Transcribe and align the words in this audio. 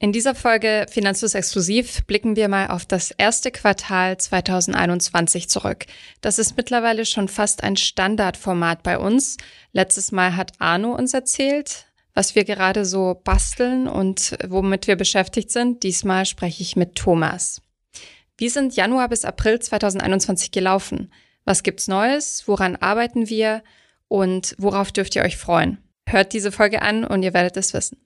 In 0.00 0.12
dieser 0.12 0.36
Folge 0.36 0.86
Finanzlos 0.88 1.34
Exklusiv 1.34 2.06
blicken 2.06 2.36
wir 2.36 2.46
mal 2.46 2.68
auf 2.68 2.86
das 2.86 3.10
erste 3.10 3.50
Quartal 3.50 4.16
2021 4.16 5.48
zurück. 5.48 5.86
Das 6.20 6.38
ist 6.38 6.56
mittlerweile 6.56 7.04
schon 7.04 7.26
fast 7.26 7.64
ein 7.64 7.76
Standardformat 7.76 8.84
bei 8.84 8.96
uns. 8.96 9.38
Letztes 9.72 10.12
Mal 10.12 10.36
hat 10.36 10.52
Arno 10.60 10.94
uns 10.94 11.14
erzählt, 11.14 11.86
was 12.14 12.36
wir 12.36 12.44
gerade 12.44 12.84
so 12.84 13.20
basteln 13.24 13.88
und 13.88 14.38
womit 14.46 14.86
wir 14.86 14.94
beschäftigt 14.94 15.50
sind. 15.50 15.82
Diesmal 15.82 16.26
spreche 16.26 16.62
ich 16.62 16.76
mit 16.76 16.94
Thomas. 16.94 17.60
Wie 18.36 18.50
sind 18.50 18.76
Januar 18.76 19.08
bis 19.08 19.24
April 19.24 19.58
2021 19.58 20.52
gelaufen? 20.52 21.12
Was 21.44 21.64
gibt's 21.64 21.88
Neues? 21.88 22.44
Woran 22.46 22.76
arbeiten 22.76 23.28
wir? 23.28 23.64
Und 24.06 24.54
worauf 24.58 24.92
dürft 24.92 25.16
ihr 25.16 25.22
euch 25.22 25.36
freuen? 25.36 25.78
Hört 26.08 26.32
diese 26.32 26.52
Folge 26.52 26.82
an 26.82 27.04
und 27.04 27.24
ihr 27.24 27.34
werdet 27.34 27.56
es 27.56 27.74
wissen. 27.74 27.98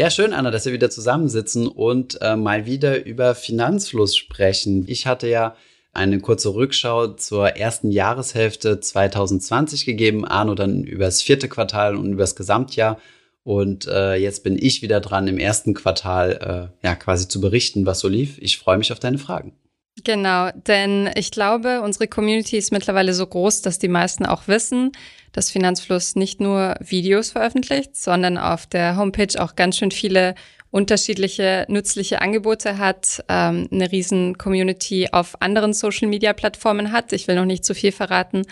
Ja, 0.00 0.08
schön, 0.08 0.32
Anna, 0.32 0.50
dass 0.50 0.64
wir 0.64 0.72
wieder 0.72 0.88
zusammensitzen 0.88 1.68
und 1.68 2.22
äh, 2.22 2.34
mal 2.34 2.64
wieder 2.64 3.04
über 3.04 3.34
Finanzfluss 3.34 4.16
sprechen. 4.16 4.86
Ich 4.88 5.06
hatte 5.06 5.28
ja 5.28 5.54
eine 5.92 6.20
kurze 6.20 6.54
Rückschau 6.54 7.08
zur 7.08 7.48
ersten 7.48 7.90
Jahreshälfte 7.90 8.80
2020 8.80 9.84
gegeben, 9.84 10.24
Arno 10.24 10.54
dann 10.54 10.84
über 10.84 11.04
das 11.04 11.20
vierte 11.20 11.50
Quartal 11.50 11.96
und 11.96 12.14
über 12.14 12.22
das 12.22 12.34
Gesamtjahr. 12.34 12.98
Und 13.44 13.88
äh, 13.88 14.14
jetzt 14.14 14.42
bin 14.42 14.56
ich 14.58 14.80
wieder 14.80 15.00
dran, 15.00 15.28
im 15.28 15.36
ersten 15.36 15.74
Quartal 15.74 16.70
äh, 16.82 16.86
ja 16.86 16.94
quasi 16.94 17.28
zu 17.28 17.42
berichten, 17.42 17.84
was 17.84 18.00
so 18.00 18.08
lief. 18.08 18.38
Ich 18.38 18.56
freue 18.56 18.78
mich 18.78 18.92
auf 18.92 19.00
deine 19.00 19.18
Fragen. 19.18 19.52
Genau, 20.04 20.50
denn 20.54 21.10
ich 21.16 21.30
glaube, 21.30 21.82
unsere 21.82 22.06
Community 22.06 22.56
ist 22.56 22.72
mittlerweile 22.72 23.12
so 23.12 23.26
groß, 23.26 23.62
dass 23.62 23.78
die 23.78 23.88
meisten 23.88 24.24
auch 24.24 24.46
wissen, 24.46 24.92
dass 25.32 25.50
Finanzfluss 25.50 26.16
nicht 26.16 26.40
nur 26.40 26.76
Videos 26.80 27.32
veröffentlicht, 27.32 27.96
sondern 27.96 28.38
auf 28.38 28.66
der 28.66 28.96
Homepage 28.96 29.42
auch 29.42 29.56
ganz 29.56 29.78
schön 29.78 29.90
viele 29.90 30.34
unterschiedliche 30.70 31.66
nützliche 31.68 32.20
Angebote 32.20 32.78
hat, 32.78 33.24
ähm, 33.28 33.68
eine 33.72 33.90
riesen 33.90 34.38
Community 34.38 35.08
auf 35.10 35.40
anderen 35.42 35.72
Social-Media-Plattformen 35.72 36.92
hat. 36.92 37.12
Ich 37.12 37.26
will 37.26 37.34
noch 37.34 37.44
nicht 37.44 37.64
zu 37.64 37.74
viel 37.74 37.92
verraten. 37.92 38.42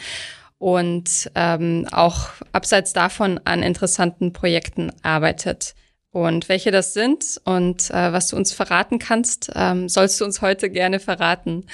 Und 0.59 1.31
ähm, 1.37 1.87
auch 1.93 2.31
abseits 2.51 2.93
davon 2.93 3.41
an 3.45 3.63
interessanten 3.63 4.33
Projekten 4.33 4.91
arbeitet. 5.03 5.75
Und 6.11 6.49
welche 6.49 6.71
das 6.71 6.95
sind 6.95 7.39
und 7.45 7.91
äh, 7.91 8.13
was 8.13 8.29
du 8.29 8.37
uns 8.37 8.53
verraten 8.53 8.99
kannst, 8.99 9.51
ähm, 9.55 9.89
sollst 9.89 10.21
du 10.21 10.25
uns 10.25 10.41
heute 10.41 10.71
gerne 10.71 11.01
verraten. 11.01 11.67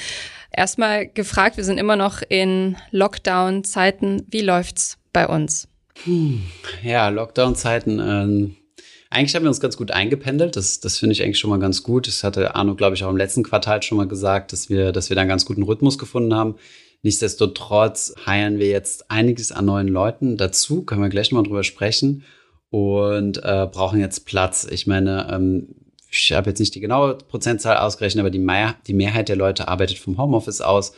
Erstmal 0.50 1.06
gefragt, 1.06 1.56
wir 1.56 1.64
sind 1.64 1.78
immer 1.78 1.96
noch 1.96 2.20
in 2.28 2.76
Lockdown-Zeiten. 2.90 4.26
Wie 4.28 4.40
läuft's 4.40 4.98
bei 5.12 5.28
uns? 5.28 5.68
Hm, 6.02 6.42
ja, 6.82 7.08
Lockdown-Zeiten. 7.10 8.00
Ähm, 8.00 8.56
eigentlich 9.08 9.36
haben 9.36 9.44
wir 9.44 9.48
uns 9.48 9.60
ganz 9.60 9.76
gut 9.76 9.92
eingependelt. 9.92 10.56
Das, 10.56 10.80
das 10.80 10.98
finde 10.98 11.12
ich 11.12 11.22
eigentlich 11.22 11.38
schon 11.38 11.50
mal 11.50 11.60
ganz 11.60 11.84
gut. 11.84 12.08
Das 12.08 12.24
hatte 12.24 12.56
Arno, 12.56 12.74
glaube 12.74 12.96
ich, 12.96 13.04
auch 13.04 13.10
im 13.10 13.16
letzten 13.16 13.44
Quartal 13.44 13.84
schon 13.84 13.98
mal 13.98 14.08
gesagt, 14.08 14.52
dass 14.52 14.68
wir, 14.68 14.90
dass 14.90 15.10
wir 15.10 15.14
da 15.14 15.20
einen 15.20 15.30
ganz 15.30 15.44
guten 15.44 15.62
Rhythmus 15.62 15.96
gefunden 15.96 16.34
haben. 16.34 16.56
Nichtsdestotrotz 17.02 18.14
heiern 18.26 18.58
wir 18.58 18.68
jetzt 18.68 19.12
einiges 19.12 19.52
an 19.52 19.66
neuen 19.66 19.88
Leuten 19.88 20.36
dazu. 20.36 20.82
Können 20.82 21.02
wir 21.02 21.08
gleich 21.08 21.30
mal 21.30 21.44
drüber 21.44 21.62
sprechen 21.62 22.24
und 22.74 23.36
äh, 23.44 23.68
brauchen 23.70 24.00
jetzt 24.00 24.26
Platz. 24.26 24.66
Ich 24.68 24.88
meine, 24.88 25.28
ähm, 25.30 25.68
ich 26.10 26.32
habe 26.32 26.50
jetzt 26.50 26.58
nicht 26.58 26.74
die 26.74 26.80
genaue 26.80 27.18
Prozentzahl 27.18 27.76
ausgerechnet, 27.76 28.18
aber 28.18 28.30
die, 28.30 28.40
Mehr 28.40 28.74
die 28.88 28.94
Mehrheit 28.94 29.28
der 29.28 29.36
Leute 29.36 29.68
arbeitet 29.68 29.96
vom 29.98 30.18
Homeoffice 30.18 30.60
aus. 30.60 30.92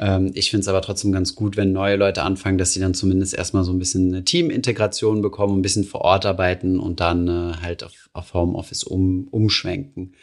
Ähm, 0.00 0.32
ich 0.34 0.50
finde 0.50 0.62
es 0.62 0.68
aber 0.68 0.82
trotzdem 0.82 1.12
ganz 1.12 1.36
gut, 1.36 1.56
wenn 1.56 1.70
neue 1.72 1.94
Leute 1.94 2.24
anfangen, 2.24 2.58
dass 2.58 2.72
sie 2.72 2.80
dann 2.80 2.92
zumindest 2.92 3.34
erstmal 3.34 3.62
so 3.62 3.72
ein 3.72 3.78
bisschen 3.78 4.08
eine 4.08 4.24
Teamintegration 4.24 5.22
bekommen, 5.22 5.60
ein 5.60 5.62
bisschen 5.62 5.84
vor 5.84 6.00
Ort 6.00 6.26
arbeiten 6.26 6.80
und 6.80 6.98
dann 6.98 7.28
äh, 7.28 7.52
halt 7.62 7.84
auf, 7.84 8.10
auf 8.14 8.34
Homeoffice 8.34 8.82
um, 8.82 9.28
umschwenken. 9.30 10.14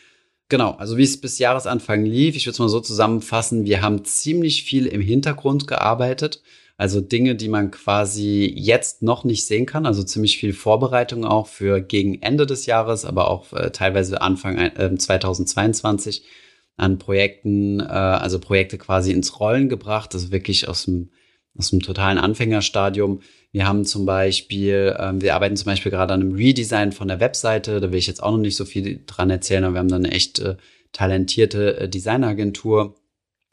Genau, 0.50 0.72
also 0.72 0.98
wie 0.98 1.04
es 1.04 1.22
bis 1.22 1.40
Jahresanfang 1.40 2.04
lief, 2.04 2.36
ich 2.36 2.46
würde 2.46 2.56
es 2.56 2.60
mal 2.60 2.68
so 2.68 2.82
zusammenfassen, 2.82 3.64
wir 3.64 3.82
haben 3.82 4.04
ziemlich 4.04 4.66
viel 4.66 4.86
im 4.86 5.00
Hintergrund 5.00 5.66
gearbeitet. 5.66 6.42
Also 6.80 7.02
Dinge, 7.02 7.36
die 7.36 7.50
man 7.50 7.72
quasi 7.72 8.50
jetzt 8.56 9.02
noch 9.02 9.26
nicht 9.26 9.46
sehen 9.46 9.66
kann. 9.66 9.86
Also 9.86 10.02
ziemlich 10.02 10.38
viel 10.38 10.54
Vorbereitung 10.54 11.26
auch 11.26 11.48
für 11.48 11.82
gegen 11.82 12.22
Ende 12.22 12.46
des 12.46 12.68
Jahres, 12.68 13.04
aber 13.04 13.30
auch 13.30 13.52
äh, 13.52 13.72
teilweise 13.72 14.22
Anfang 14.22 14.58
äh, 14.58 14.96
2022 14.96 16.24
an 16.78 16.98
Projekten, 16.98 17.82
äh, 17.82 17.84
also 17.84 18.40
Projekte 18.40 18.78
quasi 18.78 19.12
ins 19.12 19.42
Rollen 19.42 19.68
gebracht. 19.68 20.14
Also 20.14 20.32
wirklich 20.32 20.70
aus 20.70 20.86
dem, 20.86 21.10
aus 21.58 21.72
dem 21.72 21.82
totalen 21.82 22.18
Anfängerstadium. 22.18 23.24
Wir 23.52 23.68
haben 23.68 23.84
zum 23.84 24.06
Beispiel, 24.06 24.96
ähm, 24.98 25.22
wir 25.22 25.36
arbeiten 25.36 25.58
zum 25.58 25.66
Beispiel 25.66 25.92
gerade 25.92 26.14
an 26.14 26.22
einem 26.22 26.36
Redesign 26.36 26.94
von 26.94 27.10
der 27.10 27.20
Webseite. 27.20 27.82
Da 27.82 27.92
will 27.92 28.00
ich 28.00 28.08
jetzt 28.08 28.24
auch 28.24 28.32
noch 28.32 28.38
nicht 28.38 28.56
so 28.56 28.64
viel 28.64 29.04
dran 29.06 29.30
erzählen, 29.30 29.66
aber 29.66 29.74
wir 29.74 29.80
haben 29.80 29.90
da 29.90 29.98
eine 29.98 30.12
echt 30.12 30.40
äh, 30.40 30.56
talentierte 30.94 31.78
äh, 31.78 31.90
Designagentur, 31.90 32.96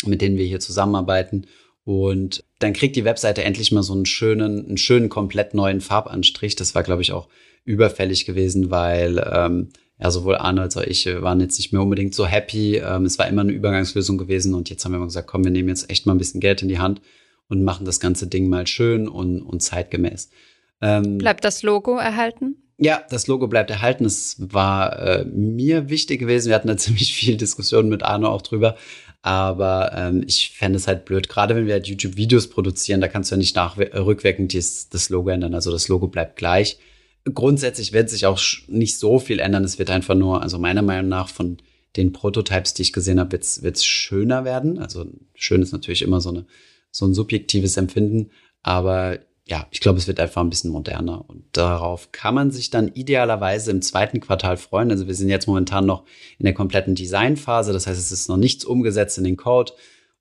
mit 0.05 0.21
denen 0.23 0.39
wir 0.39 0.47
hier 0.47 0.61
zusammenarbeiten. 0.61 1.49
Und 1.87 2.43
dann 2.59 2.73
kriegt 2.73 2.97
die 2.97 3.05
Webseite 3.05 3.45
endlich 3.45 3.71
mal 3.71 3.85
so 3.85 3.93
einen 3.93 4.07
schönen, 4.07 4.67
einen 4.67 4.77
schönen, 4.77 5.09
komplett 5.09 5.55
neuen 5.55 5.81
Farbanstrich. 5.81 6.57
Das 6.57 6.75
war, 6.75 6.83
glaube 6.83 7.03
ich, 7.03 7.13
auch 7.13 7.29
überfällig 7.65 8.27
gewesen, 8.27 8.73
weil 8.73 9.25
ähm, 9.33 9.69
ja, 10.01 10.11
sowohl 10.11 10.35
Arne 10.35 10.63
als 10.63 10.77
auch 10.77 10.83
ich 10.83 11.07
waren 11.07 11.41
jetzt 11.41 11.59
nicht 11.59 11.73
mehr 11.73 11.81
unbedingt 11.81 12.13
so 12.13 12.27
happy. 12.27 12.79
Ähm, 12.79 13.05
es 13.05 13.21
war 13.21 13.29
immer 13.29 13.43
eine 13.43 13.53
Übergangslösung 13.53 14.19
gewesen 14.19 14.53
und 14.55 14.69
jetzt 14.69 14.85
haben 14.85 14.91
wir 14.91 14.99
mal 14.99 15.05
gesagt, 15.05 15.29
komm, 15.29 15.45
wir 15.45 15.53
nehmen 15.53 15.69
jetzt 15.69 15.89
echt 15.89 16.07
mal 16.07 16.15
ein 16.15 16.19
bisschen 16.19 16.41
Geld 16.41 16.61
in 16.61 16.69
die 16.69 16.81
Hand 16.81 17.03
und 17.49 17.63
machen 17.63 17.87
das 17.87 18.01
ganze 18.01 18.27
Ding 18.27 18.49
mal 18.49 18.67
schön 18.67 19.07
und, 19.07 19.43
und 19.43 19.63
zeitgemäß. 19.63 20.31
Ähm, 20.83 21.19
bleibt 21.19 21.45
das 21.45 21.63
Logo 21.63 21.99
erhalten? 21.99 22.57
Ja, 22.79 23.03
das 23.09 23.27
Logo 23.27 23.47
bleibt 23.47 23.71
erhalten. 23.71 24.05
Es 24.05 24.37
war 24.39 24.99
äh, 24.99 25.25
mir 25.25 25.89
wichtig 25.89 26.21
gewesen. 26.21 26.49
Wir 26.49 26.57
hatten 26.57 26.69
da 26.69 26.77
ziemlich 26.77 27.15
viel 27.15 27.37
Diskussionen 27.37 27.89
mit 27.89 28.03
Arno 28.03 28.29
auch 28.29 28.43
drüber. 28.43 28.77
Aber 29.27 29.91
ähm, 29.93 30.23
ich 30.25 30.51
fände 30.51 30.77
es 30.77 30.87
halt 30.87 31.05
blöd, 31.05 31.29
gerade 31.29 31.57
wenn 31.57 31.67
wir 31.67 31.73
halt 31.73 31.89
YouTube-Videos 31.89 32.49
produzieren, 32.49 33.01
da 33.01 33.09
kannst 33.09 33.29
du 33.29 33.35
ja 33.35 33.39
nicht 33.39 33.57
nach 33.57 33.77
rückwirkend 33.77 34.55
das, 34.55 34.89
das 34.89 35.09
Logo 35.09 35.31
ändern. 35.31 35.53
Also 35.53 35.73
das 35.73 35.89
Logo 35.89 36.07
bleibt 36.07 36.37
gleich. 36.37 36.79
Grundsätzlich 37.35 37.93
wird 37.93 38.09
sich 38.09 38.25
auch 38.27 38.41
nicht 38.69 38.97
so 39.01 39.19
viel 39.19 39.41
ändern. 39.41 39.65
Es 39.65 39.81
wird 39.81 39.91
einfach 39.91 40.15
nur, 40.15 40.43
also 40.43 40.61
meiner 40.61 40.83
Meinung 40.83 41.09
nach, 41.09 41.29
von 41.29 41.57
den 41.97 42.13
Prototypes, 42.13 42.75
die 42.75 42.83
ich 42.83 42.93
gesehen 42.93 43.19
habe, 43.19 43.33
wird 43.33 43.77
es 43.77 43.85
schöner 43.85 44.45
werden. 44.45 44.79
Also 44.79 45.07
schön 45.35 45.61
ist 45.61 45.73
natürlich 45.73 46.03
immer 46.03 46.21
so, 46.21 46.29
eine, 46.29 46.47
so 46.93 47.05
ein 47.05 47.13
subjektives 47.13 47.77
Empfinden. 47.79 48.31
Aber 48.63 49.19
ja, 49.49 49.67
ich 49.71 49.81
glaube, 49.81 49.99
es 49.99 50.09
wird 50.09 50.19
einfach 50.19 50.43
ein 50.43 50.51
bisschen 50.51 50.73
moderner 50.73 51.25
und 51.29 51.45
darauf 51.53 52.11
kann 52.11 52.35
man 52.35 52.51
sich 52.51 52.71
dann 52.71 52.89
idealerweise 52.89 53.71
im 53.71 53.81
zweiten 53.81 54.19
Quartal 54.19 54.57
freuen. 54.57 54.91
Also 54.91 55.07
wir 55.07 55.15
sind 55.15 55.29
jetzt 55.29 55.47
momentan 55.47 55.87
noch 55.87 56.05
in 56.39 56.45
der 56.45 56.55
kompletten 56.55 56.97
Designphase, 56.97 57.73
das 57.73 57.87
heißt, 57.87 57.99
es 57.99 58.11
ist 58.11 58.29
noch 58.29 58.39
nichts 58.39 58.65
umgesetzt 58.65 59.19
in 59.19 59.25
den 59.25 59.37
Code 59.37 59.73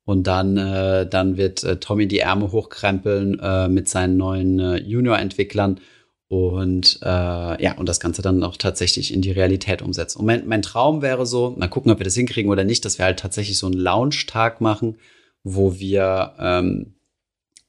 und 0.04 0.28
dann, 0.28 0.56
äh, 0.56 1.08
dann 1.08 1.36
wird 1.36 1.64
äh, 1.64 1.78
Tommy 1.78 2.06
die 2.06 2.20
Ärmel 2.20 2.52
hochkrempeln 2.52 3.40
äh, 3.40 3.68
mit 3.68 3.88
seinen 3.88 4.16
neuen 4.16 4.60
äh, 4.60 4.76
Junior-Entwicklern 4.76 5.80
und 6.28 7.00
äh, 7.02 7.62
ja, 7.62 7.76
und 7.76 7.88
das 7.88 7.98
Ganze 7.98 8.22
dann 8.22 8.44
auch 8.44 8.56
tatsächlich 8.56 9.12
in 9.12 9.22
die 9.22 9.32
Realität 9.32 9.82
umsetzen. 9.82 10.20
Und 10.20 10.26
mein, 10.26 10.46
mein 10.46 10.62
Traum 10.62 11.02
wäre 11.02 11.26
so, 11.26 11.54
mal 11.56 11.68
gucken, 11.68 11.90
ob 11.90 11.98
wir 11.98 12.04
das 12.04 12.14
hinkriegen 12.14 12.50
oder 12.50 12.64
nicht, 12.64 12.84
dass 12.84 12.98
wir 12.98 13.04
halt 13.04 13.18
tatsächlich 13.18 13.58
so 13.58 13.66
einen 13.66 13.78
Launch-Tag 13.78 14.60
machen, 14.60 14.98
wo 15.44 15.78
wir 15.78 16.34
ähm, 16.38 16.95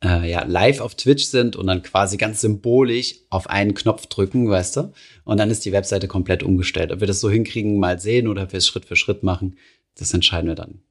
äh, 0.04 0.30
ja, 0.30 0.44
live 0.44 0.82
auf 0.82 0.96
Twitch 0.96 1.26
sind 1.26 1.56
und 1.56 1.68
dann 1.68 1.82
quasi 1.82 2.18
ganz 2.18 2.42
symbolisch 2.42 3.16
auf 3.30 3.50
einen 3.50 3.74
Knopf 3.74 4.08
drücken, 4.08 4.50
weißt 4.50 4.78
du? 4.78 4.94
Und 5.24 5.38
dann 5.38 5.50
ist 5.50 5.66
die 5.66 5.72
Webseite 5.72 6.08
komplett 6.08 6.44
umgestellt. 6.44 6.92
Ob 6.92 7.00
wir 7.00 7.08
das 7.08 7.20
so 7.20 7.30
hinkriegen, 7.30 7.80
mal 7.80 8.00
sehen 8.00 8.28
oder 8.28 8.44
ob 8.44 8.52
wir 8.52 8.58
es 8.58 8.68
Schritt 8.68 8.86
für 8.86 8.96
Schritt 8.96 9.24
machen, 9.24 9.58
das 9.98 10.14
entscheiden 10.14 10.48
wir 10.48 10.56
dann. 10.56 10.82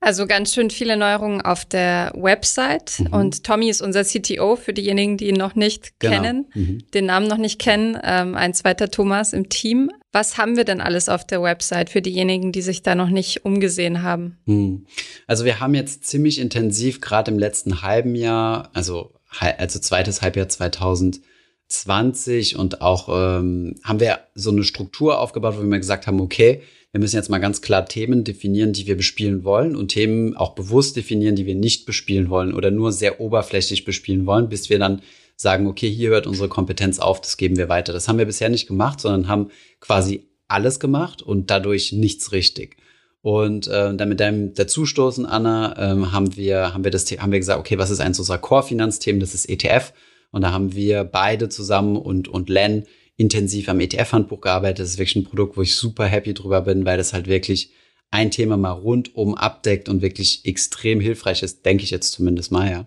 Also 0.00 0.26
ganz 0.26 0.52
schön 0.52 0.68
viele 0.68 0.98
Neuerungen 0.98 1.40
auf 1.40 1.64
der 1.64 2.12
Website. 2.14 3.00
Mhm. 3.00 3.06
Und 3.06 3.44
Tommy 3.44 3.70
ist 3.70 3.80
unser 3.80 4.04
CTO 4.04 4.56
für 4.56 4.74
diejenigen, 4.74 5.16
die 5.16 5.28
ihn 5.28 5.36
noch 5.36 5.54
nicht 5.54 5.98
genau. 5.98 6.14
kennen, 6.14 6.46
mhm. 6.54 6.78
den 6.92 7.06
Namen 7.06 7.26
noch 7.26 7.38
nicht 7.38 7.58
kennen. 7.58 7.98
Ähm, 8.02 8.34
ein 8.34 8.52
zweiter 8.52 8.90
Thomas 8.90 9.32
im 9.32 9.48
Team. 9.48 9.90
Was 10.14 10.38
haben 10.38 10.56
wir 10.56 10.62
denn 10.62 10.80
alles 10.80 11.08
auf 11.08 11.26
der 11.26 11.42
Website 11.42 11.90
für 11.90 12.00
diejenigen, 12.00 12.52
die 12.52 12.62
sich 12.62 12.84
da 12.84 12.94
noch 12.94 13.08
nicht 13.08 13.44
umgesehen 13.44 14.02
haben? 14.02 14.38
Mhm. 14.46 14.86
Also 15.26 15.44
wir 15.44 15.58
haben 15.58 15.74
jetzt 15.74 16.04
ziemlich 16.04 16.38
intensiv, 16.38 17.00
gerade 17.00 17.32
im 17.32 17.38
letzten 17.40 17.82
halben 17.82 18.14
Jahr, 18.14 18.70
also, 18.74 19.10
also 19.40 19.80
zweites 19.80 20.22
Halbjahr 20.22 20.48
2020 20.48 22.56
und 22.56 22.80
auch 22.80 23.08
ähm, 23.08 23.74
haben 23.82 23.98
wir 23.98 24.20
so 24.36 24.52
eine 24.52 24.62
Struktur 24.62 25.18
aufgebaut, 25.18 25.56
wo 25.58 25.64
wir 25.64 25.78
gesagt 25.80 26.06
haben, 26.06 26.20
okay, 26.20 26.62
wir 26.92 27.00
müssen 27.00 27.16
jetzt 27.16 27.28
mal 27.28 27.38
ganz 27.38 27.60
klar 27.60 27.86
Themen 27.86 28.22
definieren, 28.22 28.72
die 28.72 28.86
wir 28.86 28.96
bespielen 28.96 29.42
wollen 29.42 29.74
und 29.74 29.88
Themen 29.88 30.36
auch 30.36 30.54
bewusst 30.54 30.94
definieren, 30.94 31.34
die 31.34 31.46
wir 31.46 31.56
nicht 31.56 31.86
bespielen 31.86 32.30
wollen 32.30 32.54
oder 32.54 32.70
nur 32.70 32.92
sehr 32.92 33.20
oberflächlich 33.20 33.84
bespielen 33.84 34.26
wollen, 34.26 34.48
bis 34.48 34.70
wir 34.70 34.78
dann 34.78 35.02
sagen, 35.36 35.66
okay, 35.66 35.90
hier 35.90 36.10
hört 36.10 36.26
unsere 36.26 36.48
Kompetenz 36.48 36.98
auf, 36.98 37.20
das 37.20 37.36
geben 37.36 37.56
wir 37.56 37.68
weiter. 37.68 37.92
Das 37.92 38.08
haben 38.08 38.18
wir 38.18 38.26
bisher 38.26 38.48
nicht 38.48 38.66
gemacht, 38.66 39.00
sondern 39.00 39.28
haben 39.28 39.50
quasi 39.80 40.28
alles 40.48 40.80
gemacht 40.80 41.22
und 41.22 41.50
dadurch 41.50 41.92
nichts 41.92 42.32
richtig. 42.32 42.76
Und 43.22 43.68
äh, 43.68 43.94
dann 43.94 44.08
mit 44.08 44.20
deinem 44.20 44.52
Dazustoßen, 44.52 45.24
Anna, 45.24 45.74
ähm, 45.78 46.12
haben 46.12 46.36
wir 46.36 46.74
haben 46.74 46.84
wir 46.84 46.90
das 46.90 47.10
haben 47.10 47.32
wir 47.32 47.38
gesagt, 47.38 47.58
okay, 47.58 47.78
was 47.78 47.90
ist 47.90 48.00
eins 48.00 48.18
unserer 48.18 48.38
Core-Finanzthemen? 48.38 49.18
Das 49.18 49.34
ist 49.34 49.48
ETF. 49.48 49.94
Und 50.30 50.42
da 50.42 50.52
haben 50.52 50.74
wir 50.74 51.04
beide 51.04 51.48
zusammen 51.48 51.96
und, 51.96 52.28
und 52.28 52.50
Len 52.50 52.84
intensiv 53.16 53.68
am 53.68 53.80
ETF-Handbuch 53.80 54.40
gearbeitet. 54.40 54.80
Das 54.80 54.90
ist 54.90 54.98
wirklich 54.98 55.16
ein 55.16 55.24
Produkt, 55.24 55.56
wo 55.56 55.62
ich 55.62 55.74
super 55.74 56.04
happy 56.04 56.34
drüber 56.34 56.60
bin, 56.60 56.84
weil 56.84 56.98
das 56.98 57.12
halt 57.12 57.26
wirklich 57.26 57.70
ein 58.10 58.30
Thema 58.30 58.56
mal 58.56 58.72
rundum 58.72 59.34
abdeckt 59.34 59.88
und 59.88 60.02
wirklich 60.02 60.44
extrem 60.44 61.00
hilfreich 61.00 61.42
ist, 61.42 61.64
denke 61.64 61.84
ich 61.84 61.90
jetzt 61.90 62.12
zumindest 62.12 62.52
mal, 62.52 62.70
ja. 62.70 62.86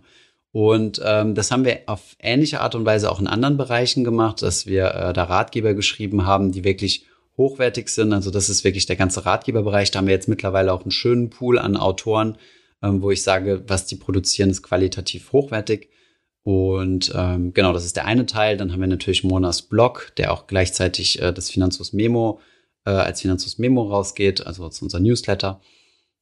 Und 0.57 0.99
ähm, 1.05 1.35
das 1.35 1.51
haben 1.51 1.65
wir 1.65 1.81
auf 1.85 2.15
ähnliche 2.19 2.61
Art 2.61 2.73
und 2.73 2.83
Weise 2.83 3.11
auch 3.11 3.19
in 3.19 3.27
anderen 3.27 3.57
Bereichen 3.57 4.03
gemacht, 4.03 4.41
dass 4.41 4.65
wir 4.65 4.85
äh, 4.85 5.13
da 5.13 5.25
Ratgeber 5.25 5.75
geschrieben 5.75 6.25
haben, 6.25 6.51
die 6.51 6.63
wirklich 6.63 7.05
hochwertig 7.37 7.89
sind. 7.89 8.11
Also 8.11 8.31
das 8.31 8.49
ist 8.49 8.63
wirklich 8.63 8.87
der 8.87 8.95
ganze 8.95 9.23
Ratgeberbereich. 9.23 9.91
Da 9.91 9.99
haben 9.99 10.07
wir 10.07 10.15
jetzt 10.15 10.27
mittlerweile 10.27 10.73
auch 10.73 10.81
einen 10.81 10.89
schönen 10.89 11.29
Pool 11.29 11.59
an 11.59 11.77
Autoren, 11.77 12.39
ähm, 12.81 13.03
wo 13.03 13.11
ich 13.11 13.21
sage, 13.21 13.65
was 13.67 13.85
die 13.85 13.97
produzieren, 13.97 14.49
ist 14.49 14.63
qualitativ 14.63 15.31
hochwertig. 15.31 15.89
Und 16.41 17.13
ähm, 17.15 17.53
genau, 17.53 17.71
das 17.71 17.85
ist 17.85 17.95
der 17.95 18.05
eine 18.05 18.25
Teil. 18.25 18.57
Dann 18.57 18.71
haben 18.71 18.81
wir 18.81 18.87
natürlich 18.87 19.23
Monas 19.23 19.61
Blog, 19.61 20.11
der 20.17 20.33
auch 20.33 20.47
gleichzeitig 20.47 21.21
äh, 21.21 21.33
das 21.33 21.51
Finanzus 21.51 21.93
Memo 21.93 22.39
äh, 22.83 22.89
als 22.89 23.21
Finanzus 23.21 23.59
Memo 23.59 23.83
rausgeht, 23.83 24.47
also 24.47 24.69
zu 24.69 24.85
unser 24.85 25.01
Newsletter. 25.01 25.61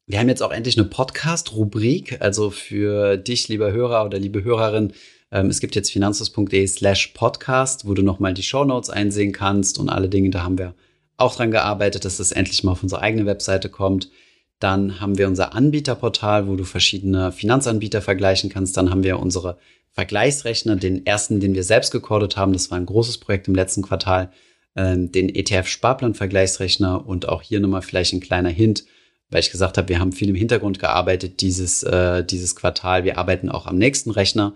Wir 0.07 0.19
haben 0.19 0.29
jetzt 0.29 0.43
auch 0.43 0.51
endlich 0.51 0.77
eine 0.77 0.87
Podcast-Rubrik, 0.87 2.21
also 2.21 2.51
für 2.51 3.17
dich, 3.17 3.47
lieber 3.47 3.71
Hörer 3.71 4.05
oder 4.05 4.19
liebe 4.19 4.43
Hörerin. 4.43 4.93
Ähm, 5.31 5.47
es 5.47 5.59
gibt 5.59 5.73
jetzt 5.73 5.91
finanzus.de 5.91 6.67
slash 6.67 7.07
podcast, 7.15 7.87
wo 7.87 7.95
du 7.95 8.03
nochmal 8.03 8.35
die 8.35 8.43
Show 8.43 8.65
Notes 8.65 8.91
einsehen 8.91 9.31
kannst 9.31 9.79
und 9.79 9.89
alle 9.89 10.07
Dinge. 10.07 10.29
Da 10.29 10.43
haben 10.43 10.59
wir 10.59 10.75
auch 11.17 11.35
dran 11.35 11.49
gearbeitet, 11.49 12.05
dass 12.05 12.17
das 12.17 12.31
endlich 12.31 12.63
mal 12.63 12.73
auf 12.73 12.83
unsere 12.83 13.01
eigene 13.01 13.25
Webseite 13.25 13.67
kommt. 13.69 14.11
Dann 14.59 14.99
haben 14.99 15.17
wir 15.17 15.27
unser 15.27 15.55
Anbieterportal, 15.55 16.47
wo 16.47 16.55
du 16.55 16.65
verschiedene 16.65 17.31
Finanzanbieter 17.31 18.03
vergleichen 18.03 18.51
kannst. 18.51 18.77
Dann 18.77 18.91
haben 18.91 19.03
wir 19.03 19.19
unsere 19.19 19.57
Vergleichsrechner, 19.89 20.75
den 20.75 21.03
ersten, 21.07 21.39
den 21.39 21.55
wir 21.55 21.63
selbst 21.63 21.91
gecodet 21.91 22.37
haben. 22.37 22.53
Das 22.53 22.69
war 22.69 22.77
ein 22.77 22.85
großes 22.85 23.17
Projekt 23.17 23.47
im 23.47 23.55
letzten 23.55 23.81
Quartal. 23.81 24.31
Ähm, 24.75 25.11
den 25.11 25.33
ETF-Sparplan-Vergleichsrechner 25.33 27.07
und 27.07 27.27
auch 27.27 27.41
hier 27.41 27.59
nochmal 27.59 27.81
vielleicht 27.81 28.13
ein 28.13 28.19
kleiner 28.19 28.49
Hint, 28.49 28.83
weil 29.29 29.39
ich 29.39 29.51
gesagt 29.51 29.77
habe, 29.77 29.89
wir 29.89 29.99
haben 29.99 30.11
viel 30.11 30.29
im 30.29 30.35
Hintergrund 30.35 30.79
gearbeitet 30.79 31.41
dieses, 31.41 31.83
äh, 31.83 32.23
dieses 32.23 32.55
Quartal. 32.55 33.03
Wir 33.03 33.17
arbeiten 33.17 33.49
auch 33.49 33.65
am 33.65 33.77
nächsten 33.77 34.11
Rechner. 34.11 34.55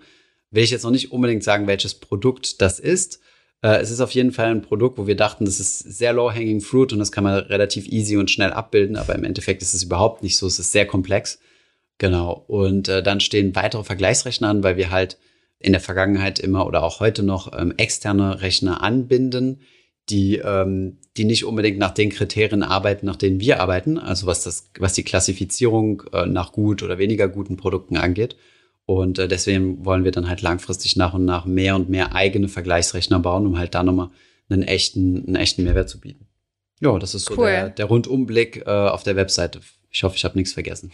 Will 0.50 0.64
ich 0.64 0.70
jetzt 0.70 0.84
noch 0.84 0.90
nicht 0.90 1.12
unbedingt 1.12 1.44
sagen, 1.44 1.66
welches 1.66 1.94
Produkt 1.94 2.60
das 2.60 2.78
ist. 2.78 3.20
Äh, 3.62 3.80
es 3.80 3.90
ist 3.90 4.00
auf 4.00 4.12
jeden 4.12 4.32
Fall 4.32 4.50
ein 4.50 4.62
Produkt, 4.62 4.98
wo 4.98 5.06
wir 5.06 5.16
dachten, 5.16 5.44
das 5.44 5.60
ist 5.60 5.78
sehr 5.78 6.12
low-hanging 6.12 6.60
fruit 6.60 6.92
und 6.92 6.98
das 6.98 7.12
kann 7.12 7.24
man 7.24 7.34
relativ 7.34 7.88
easy 7.88 8.16
und 8.16 8.30
schnell 8.30 8.52
abbilden, 8.52 8.96
aber 8.96 9.14
im 9.14 9.24
Endeffekt 9.24 9.62
ist 9.62 9.74
es 9.74 9.82
überhaupt 9.82 10.22
nicht 10.22 10.36
so. 10.36 10.46
Es 10.46 10.58
ist 10.58 10.72
sehr 10.72 10.86
komplex. 10.86 11.40
Genau. 11.98 12.44
Und 12.46 12.88
äh, 12.88 13.02
dann 13.02 13.20
stehen 13.20 13.54
weitere 13.54 13.84
Vergleichsrechner 13.84 14.48
an, 14.48 14.62
weil 14.62 14.76
wir 14.76 14.90
halt 14.90 15.18
in 15.58 15.72
der 15.72 15.80
Vergangenheit 15.82 16.38
immer 16.38 16.66
oder 16.66 16.82
auch 16.82 17.00
heute 17.00 17.22
noch 17.22 17.52
ähm, 17.58 17.74
externe 17.76 18.40
Rechner 18.40 18.82
anbinden, 18.82 19.60
die, 20.08 20.36
ähm, 20.36 20.96
die 21.16 21.24
nicht 21.24 21.44
unbedingt 21.44 21.78
nach 21.78 21.90
den 21.90 22.10
Kriterien 22.10 22.62
arbeiten, 22.62 23.06
nach 23.06 23.16
denen 23.16 23.40
wir 23.40 23.60
arbeiten, 23.60 23.98
also 23.98 24.26
was 24.26 24.44
das, 24.44 24.70
was 24.78 24.92
die 24.92 25.02
Klassifizierung 25.02 26.04
äh, 26.12 26.26
nach 26.26 26.52
gut 26.52 26.82
oder 26.82 26.98
weniger 26.98 27.28
guten 27.28 27.56
Produkten 27.56 27.96
angeht. 27.96 28.36
Und 28.86 29.18
äh, 29.18 29.28
deswegen 29.28 29.84
wollen 29.84 30.04
wir 30.04 30.12
dann 30.12 30.28
halt 30.28 30.42
langfristig 30.42 30.96
nach 30.96 31.14
und 31.14 31.24
nach 31.24 31.46
mehr 31.46 31.76
und 31.76 31.88
mehr 31.88 32.14
eigene 32.14 32.48
Vergleichsrechner 32.48 33.18
bauen, 33.18 33.46
um 33.46 33.58
halt 33.58 33.74
da 33.74 33.82
nochmal 33.82 34.10
einen 34.48 34.62
echten, 34.62 35.26
einen 35.26 35.36
echten 35.36 35.64
Mehrwert 35.64 35.88
zu 35.88 36.00
bieten. 36.00 36.26
Ja, 36.80 36.98
das 36.98 37.14
ist 37.14 37.26
so 37.26 37.34
cool. 37.36 37.46
der, 37.46 37.70
der 37.70 37.86
Rundumblick 37.86 38.64
äh, 38.66 38.70
auf 38.70 39.02
der 39.02 39.16
Webseite. 39.16 39.60
Ich 39.90 40.02
hoffe, 40.02 40.16
ich 40.16 40.24
habe 40.24 40.38
nichts 40.38 40.52
vergessen. 40.52 40.92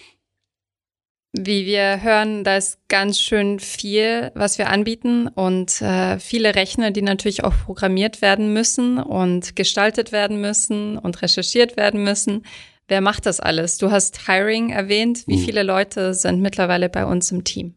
Wie 1.38 1.66
wir 1.66 2.02
hören, 2.02 2.44
da 2.44 2.56
ist 2.56 2.78
ganz 2.88 3.20
schön 3.20 3.60
viel, 3.60 4.30
was 4.34 4.56
wir 4.56 4.70
anbieten 4.70 5.28
und 5.28 5.82
äh, 5.82 6.18
viele 6.18 6.54
Rechner, 6.54 6.90
die 6.92 7.02
natürlich 7.02 7.44
auch 7.44 7.52
programmiert 7.64 8.22
werden 8.22 8.52
müssen 8.52 8.98
und 8.98 9.54
gestaltet 9.54 10.12
werden 10.12 10.40
müssen 10.40 10.96
und 10.96 11.20
recherchiert 11.20 11.76
werden 11.76 12.02
müssen. 12.04 12.44
Wer 12.88 13.02
macht 13.02 13.26
das 13.26 13.40
alles? 13.40 13.76
Du 13.78 13.90
hast 13.90 14.26
Hiring 14.26 14.70
erwähnt. 14.70 15.24
Wie 15.26 15.36
hm. 15.36 15.44
viele 15.44 15.62
Leute 15.62 16.14
sind 16.14 16.40
mittlerweile 16.40 16.88
bei 16.88 17.04
uns 17.04 17.30
im 17.32 17.44
Team? 17.44 17.74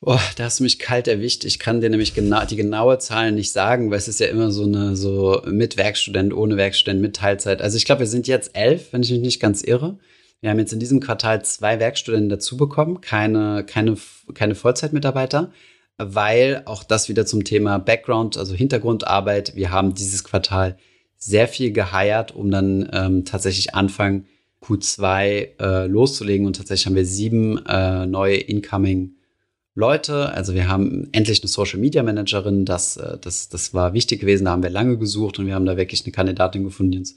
Oh, 0.00 0.18
da 0.36 0.44
hast 0.44 0.58
du 0.58 0.64
mich 0.64 0.78
kalt 0.78 1.06
erwischt. 1.06 1.44
Ich 1.44 1.58
kann 1.58 1.80
dir 1.80 1.90
nämlich 1.90 2.14
genau, 2.14 2.44
die 2.44 2.56
genaue 2.56 2.98
Zahl 2.98 3.30
nicht 3.30 3.52
sagen, 3.52 3.90
weil 3.90 3.98
es 3.98 4.08
ist 4.08 4.20
ja 4.20 4.26
immer 4.26 4.50
so 4.50 4.64
eine, 4.64 4.96
so 4.96 5.42
mit 5.46 5.76
Werkstudent, 5.76 6.32
ohne 6.32 6.56
Werkstudent, 6.56 7.00
mit 7.00 7.14
Teilzeit. 7.14 7.60
Also 7.60 7.76
ich 7.76 7.84
glaube, 7.84 8.00
wir 8.00 8.06
sind 8.08 8.26
jetzt 8.26 8.56
elf, 8.56 8.92
wenn 8.92 9.02
ich 9.02 9.12
mich 9.12 9.20
nicht 9.20 9.40
ganz 9.40 9.62
irre. 9.62 9.98
Wir 10.42 10.50
haben 10.50 10.58
jetzt 10.58 10.72
in 10.72 10.80
diesem 10.80 10.98
Quartal 10.98 11.44
zwei 11.44 11.78
Werkstudenten 11.78 12.28
dazu 12.28 12.56
bekommen, 12.56 13.00
keine, 13.00 13.64
keine, 13.64 13.96
keine 14.34 14.56
Vollzeitmitarbeiter, 14.56 15.52
weil 15.98 16.62
auch 16.64 16.82
das 16.82 17.08
wieder 17.08 17.24
zum 17.24 17.44
Thema 17.44 17.78
Background, 17.78 18.36
also 18.36 18.52
Hintergrundarbeit. 18.52 19.54
Wir 19.54 19.70
haben 19.70 19.94
dieses 19.94 20.24
Quartal 20.24 20.76
sehr 21.16 21.46
viel 21.46 21.72
geheiert, 21.72 22.34
um 22.34 22.50
dann 22.50 22.90
ähm, 22.92 23.24
tatsächlich 23.24 23.76
Anfang 23.76 24.24
Q2 24.62 25.60
äh, 25.60 25.86
loszulegen. 25.86 26.44
Und 26.44 26.56
tatsächlich 26.56 26.86
haben 26.86 26.96
wir 26.96 27.06
sieben 27.06 27.64
äh, 27.66 28.04
neue 28.06 28.36
Incoming 28.36 29.14
Leute. 29.76 30.32
Also 30.32 30.54
wir 30.54 30.68
haben 30.68 31.08
endlich 31.12 31.40
eine 31.40 31.48
Social 31.48 31.78
Media 31.78 32.02
Managerin. 32.02 32.64
Das, 32.64 32.96
äh, 32.96 33.16
das, 33.20 33.48
das 33.48 33.74
war 33.74 33.92
wichtig 33.92 34.20
gewesen. 34.20 34.46
Da 34.46 34.50
haben 34.50 34.64
wir 34.64 34.70
lange 34.70 34.98
gesucht 34.98 35.38
und 35.38 35.46
wir 35.46 35.54
haben 35.54 35.66
da 35.66 35.76
wirklich 35.76 36.04
eine 36.04 36.10
Kandidatin 36.10 36.64
gefunden, 36.64 36.90
die 36.90 36.98
uns 36.98 37.16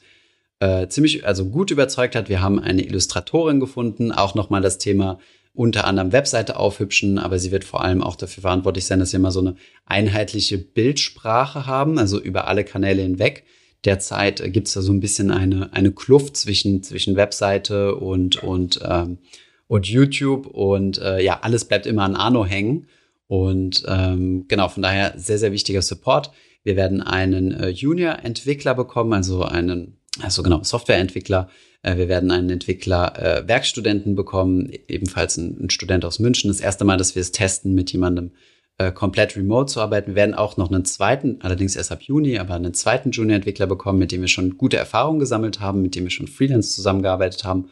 äh, 0.66 0.90
ziemlich, 0.90 1.26
also 1.28 1.46
gut 1.46 1.70
überzeugt 1.70 2.16
hat. 2.16 2.28
Wir 2.28 2.42
haben 2.42 2.60
eine 2.60 2.84
Illustratorin 2.84 3.60
gefunden, 3.60 4.12
auch 4.12 4.34
nochmal 4.34 4.62
das 4.62 4.80
Thema 4.80 5.20
unter 5.54 5.86
anderem 5.86 6.12
Webseite 6.12 6.58
aufhübschen, 6.58 7.18
aber 7.18 7.40
sie 7.40 7.52
wird 7.52 7.64
vor 7.64 7.84
allem 7.84 8.02
auch 8.02 8.16
dafür 8.16 8.42
verantwortlich 8.42 8.86
sein, 8.86 9.00
dass 9.00 9.14
wir 9.14 9.20
mal 9.20 9.32
so 9.32 9.40
eine 9.40 9.56
einheitliche 9.86 10.58
Bildsprache 10.58 11.66
haben, 11.66 11.98
also 11.98 12.20
über 12.20 12.48
alle 12.48 12.66
Kanäle 12.66 13.04
hinweg. 13.04 13.44
Derzeit 13.86 14.42
äh, 14.42 14.50
gibt 14.50 14.68
es 14.68 14.74
da 14.74 14.82
so 14.82 14.92
ein 14.92 15.00
bisschen 15.00 15.32
eine, 15.32 15.72
eine 15.72 15.92
Kluft 15.92 16.36
zwischen, 16.36 16.82
zwischen 16.82 17.16
Webseite 17.16 17.96
und, 17.96 18.42
und, 18.44 18.80
ähm, 18.84 19.20
und 19.68 19.88
YouTube 19.88 20.48
und 20.48 20.98
äh, 20.98 21.24
ja, 21.24 21.40
alles 21.42 21.66
bleibt 21.66 21.86
immer 21.86 22.04
an 22.04 22.16
Arno 22.16 22.44
hängen. 22.44 22.88
Und 23.28 23.84
ähm, 23.88 24.46
genau, 24.48 24.68
von 24.68 24.84
daher 24.84 25.14
sehr, 25.18 25.38
sehr 25.38 25.52
wichtiger 25.52 25.82
Support. 25.82 26.32
Wir 26.64 26.76
werden 26.76 27.02
einen 27.02 27.52
äh, 27.52 27.70
Junior-Entwickler 27.70 28.74
bekommen, 28.74 29.14
also 29.14 29.44
einen 29.44 29.98
also 30.22 30.44
genau, 30.44 30.64
Softwareentwickler. 30.64 31.50
Äh, 31.82 31.98
wir 31.98 32.08
werden 32.08 32.32
einen 32.32 32.50
Entwickler 32.50 33.18
äh, 33.18 33.48
Werkstudenten 33.48 34.16
bekommen, 34.16 34.72
ebenfalls 34.88 35.38
ein, 35.38 35.66
ein, 35.66 35.70
Student 35.70 36.06
aus 36.06 36.20
München. 36.20 36.50
Das 36.50 36.60
erste 36.60 36.86
Mal, 36.86 36.98
dass 36.98 37.16
wir 37.16 37.22
es 37.22 37.32
testen, 37.32 37.74
mit 37.74 37.92
jemandem 37.92 38.32
äh, 38.78 38.92
komplett 38.92 39.36
remote 39.36 39.72
zu 39.72 39.82
arbeiten. 39.82 40.12
Wir 40.12 40.16
werden 40.16 40.36
auch 40.36 40.58
noch 40.58 40.72
einen 40.72 40.86
zweiten, 40.86 41.40
allerdings 41.42 41.76
erst 41.76 41.92
ab 41.92 42.02
Juni, 42.02 42.40
aber 42.40 42.56
einen 42.56 42.74
zweiten 42.74 43.12
Junior-Entwickler 43.12 43.68
bekommen, 43.68 44.00
mit 44.00 44.12
dem 44.12 44.22
wir 44.22 44.28
schon 44.28 44.58
gute 44.58 44.78
Erfahrungen 44.78 45.20
gesammelt 45.20 45.60
haben, 45.60 45.82
mit 45.82 45.96
dem 45.96 46.04
wir 46.04 46.12
schon 46.12 46.28
Freelance 46.28 46.76
zusammengearbeitet 46.76 47.44
haben. 47.44 47.70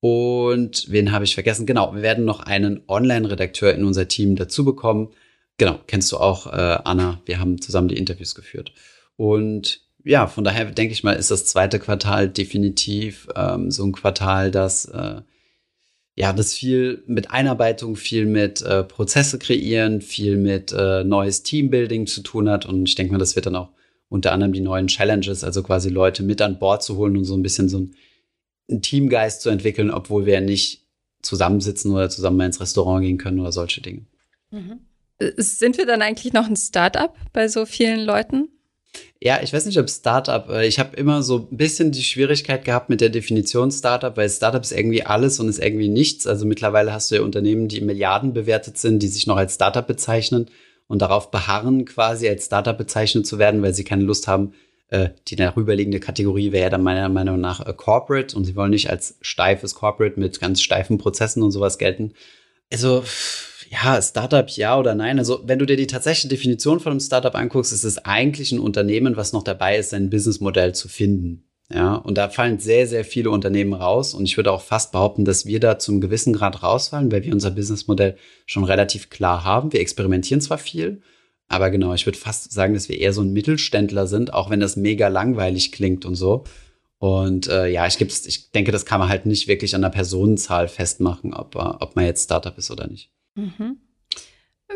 Und 0.00 0.86
wen 0.90 1.12
habe 1.12 1.24
ich 1.24 1.34
vergessen? 1.34 1.66
Genau, 1.66 1.94
wir 1.94 2.02
werden 2.02 2.24
noch 2.24 2.40
einen 2.40 2.82
Online-Redakteur 2.86 3.74
in 3.74 3.84
unser 3.84 4.08
Team 4.08 4.36
dazu 4.36 4.64
bekommen. 4.64 5.08
Genau, 5.58 5.80
kennst 5.86 6.12
du 6.12 6.18
auch, 6.18 6.46
äh, 6.46 6.78
Anna. 6.84 7.20
Wir 7.24 7.40
haben 7.40 7.60
zusammen 7.60 7.88
die 7.88 7.96
Interviews 7.96 8.34
geführt. 8.34 8.72
Und 9.16 9.85
ja, 10.06 10.28
von 10.28 10.44
daher 10.44 10.66
denke 10.66 10.92
ich 10.92 11.02
mal, 11.02 11.14
ist 11.14 11.32
das 11.32 11.46
zweite 11.46 11.80
Quartal 11.80 12.28
definitiv 12.28 13.28
ähm, 13.34 13.72
so 13.72 13.84
ein 13.84 13.92
Quartal, 13.92 14.52
das 14.52 14.84
äh, 14.84 15.20
ja, 16.14 16.32
das 16.32 16.54
viel 16.54 17.02
mit 17.06 17.30
Einarbeitung, 17.30 17.96
viel 17.96 18.24
mit 18.24 18.62
äh, 18.62 18.84
Prozesse 18.84 19.38
kreieren, 19.38 20.00
viel 20.00 20.36
mit 20.36 20.72
äh, 20.72 21.04
neues 21.04 21.42
Teambuilding 21.42 22.06
zu 22.06 22.22
tun 22.22 22.48
hat. 22.48 22.64
Und 22.64 22.88
ich 22.88 22.94
denke 22.94 23.12
mal, 23.12 23.18
das 23.18 23.36
wird 23.36 23.46
dann 23.46 23.56
auch 23.56 23.70
unter 24.08 24.32
anderem 24.32 24.52
die 24.52 24.60
neuen 24.60 24.86
Challenges, 24.86 25.44
also 25.44 25.62
quasi 25.62 25.90
Leute 25.90 26.22
mit 26.22 26.40
an 26.40 26.58
Bord 26.58 26.82
zu 26.82 26.96
holen 26.96 27.18
und 27.18 27.24
so 27.24 27.34
ein 27.34 27.42
bisschen 27.42 27.68
so 27.68 27.88
einen 28.70 28.80
Teamgeist 28.80 29.42
zu 29.42 29.50
entwickeln, 29.50 29.90
obwohl 29.90 30.24
wir 30.24 30.34
ja 30.34 30.40
nicht 30.40 30.86
zusammensitzen 31.20 31.92
oder 31.92 32.08
zusammen 32.08 32.38
mal 32.38 32.46
ins 32.46 32.60
Restaurant 32.60 33.04
gehen 33.04 33.18
können 33.18 33.40
oder 33.40 33.52
solche 33.52 33.82
Dinge. 33.82 34.06
Mhm. 34.52 34.80
Sind 35.36 35.76
wir 35.76 35.84
dann 35.84 36.00
eigentlich 36.00 36.32
noch 36.32 36.46
ein 36.46 36.56
Startup 36.56 37.12
bei 37.32 37.48
so 37.48 37.66
vielen 37.66 38.00
Leuten? 38.00 38.48
Ja, 39.26 39.40
ich 39.42 39.52
weiß 39.52 39.66
nicht, 39.66 39.76
ob 39.80 39.90
Startup, 39.90 40.48
äh, 40.50 40.68
ich 40.68 40.78
habe 40.78 40.94
immer 40.96 41.20
so 41.24 41.48
ein 41.50 41.56
bisschen 41.56 41.90
die 41.90 42.04
Schwierigkeit 42.04 42.64
gehabt 42.64 42.88
mit 42.88 43.00
der 43.00 43.08
Definition 43.08 43.72
Startup, 43.72 44.16
weil 44.16 44.30
Startup 44.30 44.62
ist 44.62 44.70
irgendwie 44.70 45.02
alles 45.02 45.40
und 45.40 45.48
ist 45.48 45.58
irgendwie 45.58 45.88
nichts. 45.88 46.28
Also 46.28 46.46
mittlerweile 46.46 46.92
hast 46.92 47.10
du 47.10 47.16
ja 47.16 47.22
Unternehmen, 47.22 47.66
die 47.66 47.80
Milliarden 47.80 48.34
bewertet 48.34 48.78
sind, 48.78 49.00
die 49.02 49.08
sich 49.08 49.26
noch 49.26 49.36
als 49.36 49.56
Startup 49.56 49.84
bezeichnen 49.84 50.46
und 50.86 51.02
darauf 51.02 51.32
beharren, 51.32 51.86
quasi 51.86 52.28
als 52.28 52.44
Startup 52.44 52.78
bezeichnet 52.78 53.26
zu 53.26 53.40
werden, 53.40 53.62
weil 53.62 53.74
sie 53.74 53.82
keine 53.82 54.04
Lust 54.04 54.28
haben. 54.28 54.52
Äh, 54.90 55.08
die 55.26 55.34
darüberliegende 55.34 55.98
Kategorie 55.98 56.52
wäre 56.52 56.66
ja 56.66 56.70
dann 56.70 56.84
meiner 56.84 57.08
Meinung 57.08 57.40
nach 57.40 57.66
äh, 57.66 57.72
Corporate 57.76 58.36
und 58.36 58.44
sie 58.44 58.54
wollen 58.54 58.70
nicht 58.70 58.90
als 58.90 59.18
steifes 59.22 59.74
Corporate 59.74 60.20
mit 60.20 60.38
ganz 60.38 60.62
steifen 60.62 60.98
Prozessen 60.98 61.42
und 61.42 61.50
sowas 61.50 61.78
gelten. 61.78 62.12
Also 62.72 63.02
ja, 63.70 64.00
Startup 64.00 64.48
ja 64.50 64.78
oder 64.78 64.94
nein. 64.94 65.18
Also, 65.18 65.42
wenn 65.44 65.58
du 65.58 65.66
dir 65.66 65.76
die 65.76 65.86
tatsächliche 65.86 66.28
Definition 66.28 66.80
von 66.80 66.92
einem 66.92 67.00
Startup 67.00 67.34
anguckst, 67.34 67.72
ist 67.72 67.84
es 67.84 67.98
eigentlich 67.98 68.52
ein 68.52 68.60
Unternehmen, 68.60 69.16
was 69.16 69.32
noch 69.32 69.42
dabei 69.42 69.78
ist, 69.78 69.90
sein 69.90 70.10
Businessmodell 70.10 70.74
zu 70.74 70.88
finden. 70.88 71.44
Ja, 71.72 71.96
und 71.96 72.16
da 72.16 72.28
fallen 72.28 72.60
sehr, 72.60 72.86
sehr 72.86 73.04
viele 73.04 73.30
Unternehmen 73.30 73.72
raus. 73.72 74.14
Und 74.14 74.24
ich 74.24 74.36
würde 74.36 74.52
auch 74.52 74.62
fast 74.62 74.92
behaupten, 74.92 75.24
dass 75.24 75.46
wir 75.46 75.58
da 75.58 75.78
zum 75.78 76.00
gewissen 76.00 76.32
Grad 76.32 76.62
rausfallen, 76.62 77.10
weil 77.10 77.24
wir 77.24 77.32
unser 77.32 77.50
Businessmodell 77.50 78.16
schon 78.46 78.62
relativ 78.64 79.10
klar 79.10 79.44
haben. 79.44 79.72
Wir 79.72 79.80
experimentieren 79.80 80.40
zwar 80.40 80.58
viel, 80.58 81.02
Aber 81.48 81.70
genau, 81.70 81.94
ich 81.94 82.06
würde 82.06 82.18
fast 82.18 82.52
sagen, 82.52 82.74
dass 82.74 82.88
wir 82.88 82.98
eher 82.98 83.12
so 83.12 83.22
ein 83.22 83.32
Mittelständler 83.32 84.06
sind, 84.06 84.32
auch 84.34 84.50
wenn 84.50 84.60
das 84.60 84.76
mega 84.76 85.08
langweilig 85.08 85.72
klingt 85.72 86.04
und 86.04 86.16
so. 86.16 86.44
Und 86.98 87.48
äh, 87.48 87.68
ja, 87.68 87.86
ich, 87.86 87.98
gibt's, 87.98 88.26
ich 88.26 88.50
denke, 88.52 88.72
das 88.72 88.86
kann 88.86 89.00
man 89.00 89.08
halt 89.08 89.26
nicht 89.26 89.48
wirklich 89.48 89.74
an 89.74 89.82
der 89.82 89.90
Personenzahl 89.90 90.66
festmachen, 90.68 91.34
ob, 91.34 91.54
äh, 91.54 91.58
ob 91.58 91.94
man 91.94 92.04
jetzt 92.06 92.24
Startup 92.24 92.56
ist 92.56 92.70
oder 92.70 92.86
nicht. 92.88 93.10
Mhm. 93.36 93.78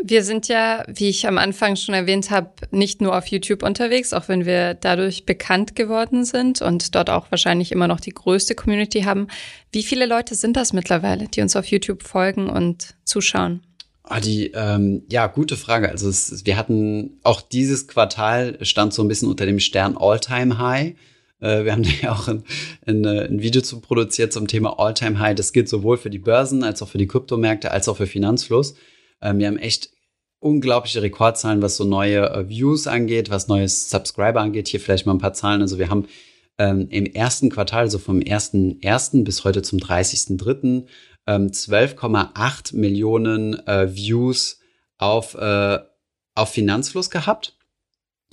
Wir 0.04 0.22
sind 0.22 0.46
ja, 0.46 0.84
wie 0.86 1.08
ich 1.08 1.26
am 1.26 1.36
Anfang 1.36 1.74
schon 1.74 1.94
erwähnt 1.94 2.30
habe, 2.30 2.52
nicht 2.70 3.00
nur 3.00 3.18
auf 3.18 3.26
YouTube 3.26 3.64
unterwegs, 3.64 4.12
auch 4.12 4.28
wenn 4.28 4.46
wir 4.46 4.74
dadurch 4.74 5.26
bekannt 5.26 5.74
geworden 5.74 6.24
sind 6.24 6.62
und 6.62 6.94
dort 6.94 7.10
auch 7.10 7.30
wahrscheinlich 7.30 7.72
immer 7.72 7.88
noch 7.88 7.98
die 7.98 8.14
größte 8.14 8.54
Community 8.54 9.02
haben. 9.02 9.26
Wie 9.72 9.82
viele 9.82 10.06
Leute 10.06 10.36
sind 10.36 10.56
das 10.56 10.72
mittlerweile, 10.72 11.26
die 11.26 11.42
uns 11.42 11.56
auf 11.56 11.66
YouTube 11.66 12.04
folgen 12.04 12.48
und 12.48 12.94
zuschauen? 13.04 13.62
Ah, 14.04 14.20
die, 14.20 14.52
ähm, 14.54 15.02
ja, 15.10 15.26
gute 15.26 15.56
Frage. 15.56 15.88
Also 15.88 16.08
es, 16.08 16.46
wir 16.46 16.56
hatten 16.56 17.18
auch 17.22 17.40
dieses 17.40 17.88
Quartal 17.88 18.58
stand 18.64 18.94
so 18.94 19.02
ein 19.02 19.08
bisschen 19.08 19.28
unter 19.28 19.46
dem 19.46 19.58
Stern 19.58 19.96
All-Time 19.98 20.58
High. 20.58 20.94
Äh, 21.40 21.64
wir 21.64 21.73
haben 21.73 21.85
ja 22.02 22.12
auch 22.12 22.28
ein, 22.28 22.44
ein, 22.87 23.04
ein, 23.06 23.42
Video 23.42 23.62
zu 23.62 23.80
produziert 23.80 24.32
zum 24.32 24.47
Thema 24.47 24.78
All-Time 24.78 25.18
High. 25.18 25.35
Das 25.35 25.52
gilt 25.52 25.68
sowohl 25.68 25.97
für 25.97 26.11
die 26.11 26.18
Börsen 26.18 26.64
als 26.64 26.82
auch 26.82 26.88
für 26.88 26.99
die 26.99 27.06
Kryptomärkte 27.06 27.70
als 27.70 27.88
auch 27.88 27.97
für 27.97 28.06
Finanzfluss. 28.06 28.75
Ähm, 29.20 29.38
wir 29.38 29.47
haben 29.47 29.59
echt 29.59 29.90
unglaubliche 30.38 31.02
Rekordzahlen, 31.02 31.62
was 31.62 31.76
so 31.76 31.85
neue 31.85 32.30
äh, 32.30 32.49
Views 32.49 32.87
angeht, 32.87 33.30
was 33.30 33.49
neues 33.49 33.90
Subscriber 33.90 34.40
angeht. 34.40 34.68
Hier 34.68 34.80
vielleicht 34.80 35.06
mal 35.06 35.12
ein 35.12 35.18
paar 35.18 35.35
Zahlen. 35.35 35.61
Also 35.61 35.78
wir 35.78 35.90
haben 35.90 36.06
ähm, 36.59 36.88
im 36.90 37.06
ersten 37.06 37.50
Quartal, 37.50 37.82
also 37.82 37.99
vom 37.99 38.18
1.1. 38.18 39.25
bis 39.25 39.44
heute 39.44 39.62
zum 39.62 39.78
30.3., 39.78 40.85
ähm, 41.26 41.49
12,8 41.49 42.76
Millionen 42.76 43.66
äh, 43.66 43.94
Views 43.94 44.61
auf, 44.99 45.35
äh, 45.35 45.78
auf 46.35 46.50
Finanzfluss 46.50 47.11
gehabt. 47.11 47.56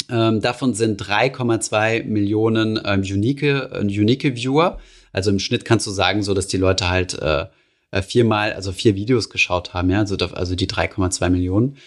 Ähm, 0.09 0.41
davon 0.41 0.73
sind 0.73 1.01
3,2 1.01 2.05
Millionen 2.05 2.79
ähm, 2.85 3.01
unique, 3.01 3.43
äh, 3.43 3.81
unique 3.81 4.35
Viewer. 4.35 4.79
Also 5.11 5.31
im 5.31 5.39
Schnitt 5.39 5.65
kannst 5.65 5.85
du 5.87 5.91
sagen, 5.91 6.23
so 6.23 6.33
dass 6.33 6.47
die 6.47 6.57
Leute 6.57 6.89
halt 6.89 7.21
äh, 7.21 7.45
äh 7.91 8.01
viermal, 8.01 8.53
also 8.53 8.71
vier 8.71 8.95
Videos 8.95 9.29
geschaut 9.29 9.73
haben, 9.73 9.89
ja, 9.89 9.99
also, 9.99 10.15
also 10.15 10.55
die 10.55 10.67
3,2 10.67 11.29
Millionen. 11.29 11.77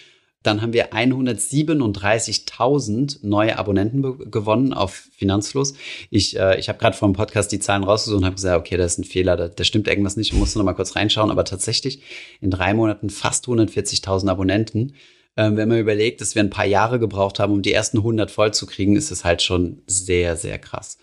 Dann 0.43 0.61
haben 0.61 0.73
wir 0.73 0.91
137.000 0.91 3.19
neue 3.21 3.57
Abonnenten 3.59 4.31
gewonnen 4.31 4.73
auf 4.73 5.07
Finanzfluss. 5.15 5.75
Ich, 6.09 6.35
äh, 6.37 6.59
ich 6.59 6.67
habe 6.67 6.79
gerade 6.79 6.97
vor 6.97 7.07
dem 7.07 7.13
Podcast 7.13 7.51
die 7.51 7.59
Zahlen 7.59 7.83
rausgesucht 7.83 8.17
und 8.19 8.25
habe 8.25 8.33
gesagt, 8.35 8.59
okay, 8.59 8.75
das 8.75 8.93
ist 8.93 8.99
ein 8.99 9.03
Fehler, 9.03 9.37
da, 9.37 9.49
da 9.49 9.63
stimmt 9.63 9.87
irgendwas 9.87 10.17
nicht. 10.17 10.33
Ich 10.33 10.39
musste 10.39 10.57
noch 10.57 10.65
mal 10.65 10.73
kurz 10.73 10.95
reinschauen. 10.95 11.29
Aber 11.29 11.45
tatsächlich 11.45 12.01
in 12.41 12.49
drei 12.49 12.73
Monaten 12.73 13.11
fast 13.11 13.45
140.000 13.45 14.29
Abonnenten. 14.29 14.95
Ähm, 15.37 15.55
wenn 15.55 15.69
man 15.69 15.79
überlegt, 15.79 16.21
dass 16.21 16.35
wir 16.35 16.43
ein 16.43 16.49
paar 16.49 16.65
Jahre 16.65 16.99
gebraucht 16.99 17.39
haben, 17.39 17.53
um 17.53 17.61
die 17.61 17.73
ersten 17.73 17.99
100 17.99 18.29
voll 18.31 18.53
zu 18.53 18.65
kriegen, 18.65 18.95
ist 18.95 19.11
es 19.11 19.23
halt 19.23 19.41
schon 19.41 19.81
sehr, 19.87 20.35
sehr 20.35 20.59
krass. 20.59 20.97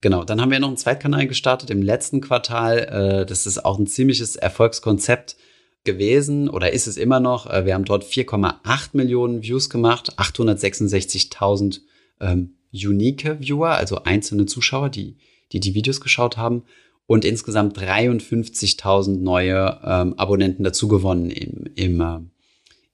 Genau, 0.00 0.24
dann 0.24 0.40
haben 0.40 0.50
wir 0.50 0.60
noch 0.60 0.68
einen 0.68 0.76
Zweitkanal 0.76 1.26
gestartet 1.26 1.70
im 1.70 1.82
letzten 1.82 2.20
Quartal. 2.20 2.78
Äh, 2.78 3.26
das 3.26 3.46
ist 3.46 3.64
auch 3.64 3.78
ein 3.78 3.86
ziemliches 3.86 4.36
Erfolgskonzept 4.36 5.36
gewesen 5.84 6.48
oder 6.48 6.72
ist 6.72 6.86
es 6.86 6.96
immer 6.96 7.20
noch. 7.20 7.46
Äh, 7.46 7.66
wir 7.66 7.74
haben 7.74 7.84
dort 7.84 8.04
4,8 8.04 8.90
Millionen 8.92 9.42
Views 9.42 9.70
gemacht, 9.70 10.18
866.000 10.18 11.80
ähm, 12.20 12.54
unique 12.72 13.40
Viewer, 13.40 13.70
also 13.70 14.02
einzelne 14.04 14.46
Zuschauer, 14.46 14.90
die, 14.90 15.16
die 15.52 15.60
die 15.60 15.74
Videos 15.74 16.00
geschaut 16.00 16.36
haben 16.36 16.64
und 17.06 17.24
insgesamt 17.24 17.78
53.000 17.78 19.18
neue 19.18 19.80
ähm, 19.82 20.14
Abonnenten 20.18 20.62
dazu 20.62 20.88
gewonnen 20.88 21.30
im, 21.30 21.70
im, 21.74 22.00
äh, 22.00 22.18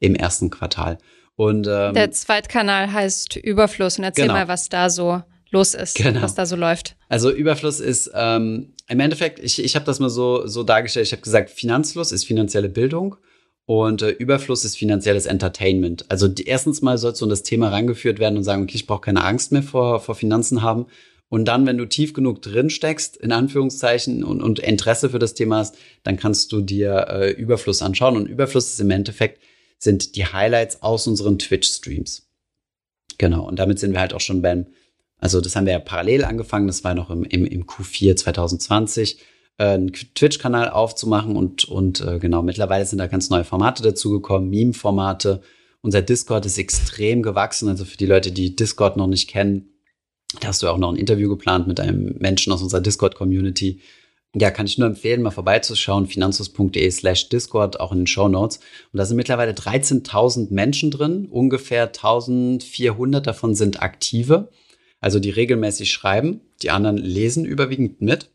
im 0.00 0.14
ersten 0.14 0.50
Quartal. 0.50 0.98
Und, 1.36 1.66
ähm, 1.66 1.94
Der 1.94 2.10
Zweitkanal 2.12 2.92
heißt 2.92 3.36
Überfluss 3.36 3.98
und 3.98 4.04
erzähl 4.04 4.26
genau. 4.26 4.34
mal, 4.34 4.48
was 4.48 4.68
da 4.68 4.90
so 4.90 5.22
los 5.50 5.74
ist, 5.74 5.96
genau. 5.96 6.22
was 6.22 6.34
da 6.34 6.46
so 6.46 6.56
läuft. 6.56 6.96
Also 7.08 7.30
Überfluss 7.30 7.80
ist 7.80 8.10
ähm, 8.14 8.74
im 8.88 9.00
Endeffekt, 9.00 9.38
ich, 9.38 9.62
ich 9.62 9.74
habe 9.76 9.86
das 9.86 10.00
mal 10.00 10.10
so, 10.10 10.46
so 10.46 10.62
dargestellt, 10.62 11.06
ich 11.06 11.12
habe 11.12 11.22
gesagt, 11.22 11.50
Finanzfluss 11.50 12.12
ist 12.12 12.24
finanzielle 12.24 12.68
Bildung 12.68 13.16
und 13.66 14.02
äh, 14.02 14.10
Überfluss 14.10 14.64
ist 14.64 14.76
finanzielles 14.76 15.26
Entertainment. 15.26 16.04
Also 16.10 16.28
die, 16.28 16.44
erstens 16.44 16.82
mal 16.82 16.98
sollst 16.98 17.20
du 17.20 17.24
in 17.24 17.30
das 17.30 17.42
Thema 17.42 17.68
rangeführt 17.68 18.18
werden 18.18 18.36
und 18.36 18.44
sagen, 18.44 18.64
okay, 18.64 18.76
ich 18.76 18.86
brauche 18.86 19.00
keine 19.00 19.24
Angst 19.24 19.52
mehr 19.52 19.62
vor, 19.62 20.00
vor 20.00 20.14
Finanzen 20.14 20.62
haben. 20.62 20.86
Und 21.30 21.46
dann, 21.46 21.66
wenn 21.66 21.78
du 21.78 21.86
tief 21.86 22.12
genug 22.12 22.42
drin 22.42 22.68
steckst, 22.68 23.16
in 23.16 23.32
Anführungszeichen, 23.32 24.22
und, 24.22 24.42
und 24.42 24.58
Interesse 24.58 25.08
für 25.10 25.18
das 25.18 25.34
Thema 25.34 25.58
hast, 25.58 25.76
dann 26.02 26.16
kannst 26.16 26.52
du 26.52 26.60
dir 26.60 27.06
äh, 27.08 27.30
Überfluss 27.32 27.82
anschauen. 27.82 28.16
Und 28.16 28.28
Überfluss 28.28 28.72
ist 28.72 28.80
im 28.80 28.90
Endeffekt, 28.90 29.40
sind 29.78 30.16
die 30.16 30.26
Highlights 30.26 30.82
aus 30.82 31.06
unseren 31.06 31.38
Twitch-Streams. 31.38 32.28
Genau, 33.18 33.46
und 33.46 33.58
damit 33.58 33.78
sind 33.78 33.92
wir 33.92 34.00
halt 34.00 34.14
auch 34.14 34.20
schon 34.20 34.42
beim, 34.42 34.66
also 35.18 35.40
das 35.40 35.54
haben 35.56 35.66
wir 35.66 35.72
ja 35.72 35.78
parallel 35.78 36.24
angefangen, 36.24 36.66
das 36.66 36.84
war 36.84 36.94
noch 36.94 37.10
im, 37.10 37.24
im, 37.24 37.44
im 37.44 37.64
Q4 37.64 38.16
2020, 38.16 39.18
äh, 39.58 39.64
einen 39.64 39.92
Twitch-Kanal 39.92 40.70
aufzumachen 40.70 41.36
und, 41.36 41.64
und 41.64 42.00
äh, 42.00 42.18
genau, 42.18 42.42
mittlerweile 42.42 42.86
sind 42.86 42.98
da 42.98 43.06
ganz 43.06 43.30
neue 43.30 43.44
Formate 43.44 43.82
dazugekommen, 43.82 44.50
Meme-Formate. 44.50 45.42
Unser 45.80 46.02
Discord 46.02 46.46
ist 46.46 46.58
extrem 46.58 47.22
gewachsen, 47.22 47.68
also 47.68 47.84
für 47.84 47.96
die 47.96 48.06
Leute, 48.06 48.32
die 48.32 48.56
Discord 48.56 48.96
noch 48.96 49.06
nicht 49.06 49.28
kennen, 49.28 49.68
da 50.40 50.48
hast 50.48 50.62
du 50.62 50.68
auch 50.68 50.78
noch 50.78 50.90
ein 50.92 50.96
Interview 50.96 51.28
geplant 51.28 51.66
mit 51.66 51.80
einem 51.80 52.16
Menschen 52.18 52.52
aus 52.52 52.62
unserer 52.62 52.80
Discord-Community. 52.80 53.80
Ja, 54.36 54.50
kann 54.50 54.66
ich 54.66 54.78
nur 54.78 54.88
empfehlen, 54.88 55.22
mal 55.22 55.30
vorbeizuschauen, 55.30 56.08
finanzus.de 56.08 56.90
slash 56.90 57.28
Discord, 57.28 57.78
auch 57.78 57.92
in 57.92 57.98
den 57.98 58.06
Show 58.08 58.26
Notes. 58.28 58.58
Und 58.92 58.98
da 58.98 59.04
sind 59.04 59.16
mittlerweile 59.16 59.52
13.000 59.52 60.52
Menschen 60.52 60.90
drin, 60.90 61.28
ungefähr 61.30 61.92
1.400 61.92 63.20
davon 63.20 63.54
sind 63.54 63.80
aktive. 63.80 64.50
Also 65.00 65.20
die 65.20 65.30
regelmäßig 65.30 65.92
schreiben, 65.92 66.40
die 66.62 66.70
anderen 66.70 66.96
lesen 66.96 67.44
überwiegend 67.44 68.00
mit. 68.00 68.30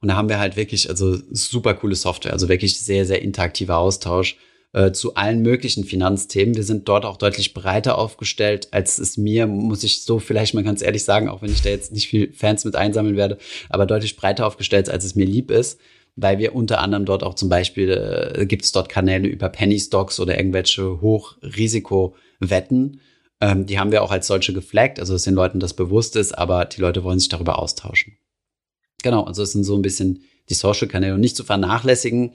Und 0.00 0.08
da 0.08 0.16
haben 0.16 0.28
wir 0.30 0.38
halt 0.38 0.56
wirklich, 0.56 0.88
also 0.88 1.18
super 1.30 1.74
coole 1.74 1.96
Software, 1.96 2.32
also 2.32 2.48
wirklich 2.48 2.78
sehr, 2.80 3.04
sehr 3.04 3.20
interaktiver 3.20 3.76
Austausch 3.76 4.38
äh, 4.76 4.92
zu 4.92 5.14
allen 5.14 5.40
möglichen 5.40 5.84
Finanzthemen. 5.84 6.54
Wir 6.54 6.62
sind 6.62 6.86
dort 6.86 7.04
auch 7.04 7.16
deutlich 7.16 7.54
breiter 7.54 7.96
aufgestellt, 7.96 8.68
als 8.72 8.98
es 8.98 9.16
mir, 9.16 9.46
muss 9.46 9.82
ich 9.82 10.02
so 10.02 10.18
vielleicht 10.18 10.54
mal 10.54 10.62
ganz 10.62 10.82
ehrlich 10.82 11.04
sagen, 11.04 11.28
auch 11.28 11.40
wenn 11.40 11.50
ich 11.50 11.62
da 11.62 11.70
jetzt 11.70 11.92
nicht 11.92 12.08
viel 12.08 12.32
Fans 12.32 12.64
mit 12.64 12.76
einsammeln 12.76 13.16
werde, 13.16 13.38
aber 13.70 13.86
deutlich 13.86 14.16
breiter 14.16 14.46
aufgestellt, 14.46 14.90
als 14.90 15.04
es 15.04 15.14
mir 15.14 15.26
lieb 15.26 15.50
ist 15.50 15.80
weil 16.18 16.38
wir 16.38 16.54
unter 16.54 16.80
anderem 16.80 17.04
dort 17.04 17.22
auch 17.22 17.34
zum 17.34 17.50
Beispiel, 17.50 17.90
äh, 17.90 18.46
gibt 18.46 18.64
es 18.64 18.72
dort 18.72 18.88
Kanäle 18.88 19.28
über 19.28 19.50
Penny 19.50 19.78
Stocks 19.78 20.18
oder 20.18 20.38
irgendwelche 20.38 21.02
Hochrisikowetten, 21.02 23.00
ähm, 23.40 23.66
die 23.66 23.78
haben 23.78 23.92
wir 23.92 24.02
auch 24.02 24.10
als 24.10 24.26
solche 24.26 24.54
geflaggt, 24.54 24.98
also 24.98 25.12
dass 25.12 25.22
den 25.24 25.34
Leuten 25.34 25.60
das 25.60 25.74
bewusst 25.74 26.16
ist, 26.16 26.32
aber 26.32 26.64
die 26.64 26.80
Leute 26.80 27.04
wollen 27.04 27.18
sich 27.18 27.28
darüber 27.28 27.58
austauschen. 27.58 28.16
Genau, 29.02 29.24
also 29.24 29.42
es 29.42 29.52
sind 29.52 29.64
so 29.64 29.76
ein 29.76 29.82
bisschen 29.82 30.22
die 30.48 30.54
Social-Kanäle 30.54 31.14
und 31.14 31.20
nicht 31.20 31.36
zu 31.36 31.44
vernachlässigen. 31.44 32.32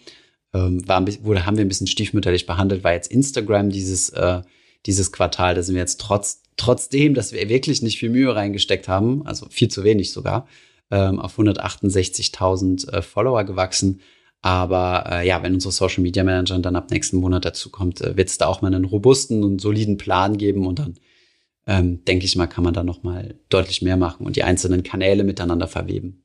Ähm, 0.54 0.88
war, 0.88 1.06
wurde, 1.24 1.46
haben 1.46 1.58
wir 1.58 1.66
ein 1.66 1.70
bisschen 1.70 1.88
stiefmütterlich 1.88 2.46
behandelt, 2.46 2.84
war 2.84 2.94
jetzt 2.94 3.12
Instagram 3.12 3.70
dieses, 3.70 4.10
äh, 4.10 4.42
dieses 4.86 5.12
Quartal. 5.12 5.56
Da 5.56 5.64
sind 5.64 5.76
wir 5.76 5.82
jetzt 5.82 6.02
trotz, 6.02 6.44
trotzdem, 6.58 7.14
dass 7.14 7.32
wir 7.32 7.48
wirklich 7.50 7.82
nicht 7.82 8.00
viel 8.00 8.10
Mühe 8.10 8.36
reingesteckt 8.36 8.88
haben, 8.88 9.26
also 9.26 9.48
viel 9.50 9.70
zu 9.70 9.84
wenig 9.84 10.12
sogar, 10.12 10.48
ähm, 10.90 11.20
auf 11.20 11.40
168.000 11.40 12.92
äh, 12.92 13.02
Follower 13.02 13.44
gewachsen. 13.44 14.02
Aber 14.42 15.06
äh, 15.10 15.28
ja, 15.28 15.44
wenn 15.44 15.54
unsere 15.54 15.72
Social 15.72 16.02
Media 16.02 16.24
Manager 16.24 16.58
dann 16.60 16.76
ab 16.76 16.90
nächsten 16.90 17.18
Monat 17.18 17.46
dazu 17.46 17.70
kommt, 17.70 18.02
äh, 18.02 18.18
wird 18.18 18.30
es 18.30 18.38
da 18.38 18.48
auch 18.48 18.62
mal 18.62 18.74
einen 18.74 18.86
robusten 18.86 19.44
und 19.44 19.62
soliden 19.62 19.98
Plan 19.98 20.38
geben 20.38 20.66
und 20.66 20.80
dann 20.80 20.96
ähm, 21.68 22.04
denke 22.06 22.26
ich 22.26 22.36
mal, 22.36 22.48
kann 22.48 22.64
man 22.64 22.74
da 22.74 22.84
noch 22.84 23.04
mal 23.04 23.36
deutlich 23.50 23.84
mehr 23.84 23.98
machen 23.98 24.26
und 24.26 24.36
die 24.36 24.44
einzelnen 24.44 24.82
Kanäle 24.82 25.24
miteinander 25.24 25.68
verweben. 25.68 26.21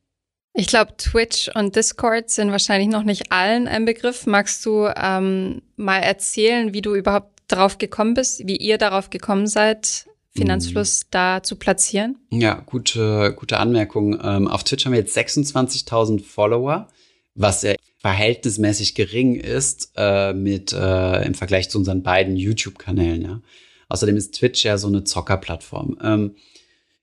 Ich 0.58 0.68
glaube, 0.68 0.96
Twitch 0.96 1.50
und 1.54 1.76
Discord 1.76 2.30
sind 2.30 2.50
wahrscheinlich 2.50 2.88
noch 2.88 3.02
nicht 3.02 3.30
allen 3.30 3.68
ein 3.68 3.84
Begriff. 3.84 4.26
Magst 4.26 4.64
du 4.64 4.88
ähm, 4.96 5.60
mal 5.76 5.98
erzählen, 5.98 6.72
wie 6.72 6.80
du 6.80 6.94
überhaupt 6.94 7.42
darauf 7.46 7.76
gekommen 7.76 8.14
bist, 8.14 8.46
wie 8.46 8.56
ihr 8.56 8.78
darauf 8.78 9.10
gekommen 9.10 9.46
seid, 9.46 10.06
Finanzfluss 10.34 11.02
mhm. 11.04 11.08
da 11.10 11.42
zu 11.42 11.56
platzieren? 11.56 12.16
Ja, 12.30 12.54
gute, 12.64 13.34
gute 13.36 13.58
Anmerkung. 13.58 14.18
Ähm, 14.22 14.48
auf 14.48 14.64
Twitch 14.64 14.86
haben 14.86 14.92
wir 14.92 15.00
jetzt 15.00 15.16
26.000 15.16 16.24
Follower, 16.24 16.88
was 17.34 17.60
ja 17.60 17.74
verhältnismäßig 17.98 18.94
gering 18.94 19.34
ist 19.34 19.92
äh, 19.96 20.32
mit 20.32 20.72
äh, 20.72 21.22
im 21.22 21.34
Vergleich 21.34 21.68
zu 21.68 21.76
unseren 21.76 22.02
beiden 22.02 22.34
YouTube-Kanälen. 22.34 23.20
Ja. 23.20 23.42
Außerdem 23.90 24.16
ist 24.16 24.34
Twitch 24.34 24.64
ja 24.64 24.78
so 24.78 24.88
eine 24.88 25.04
Zockerplattform. 25.04 25.98
Ähm, 26.02 26.36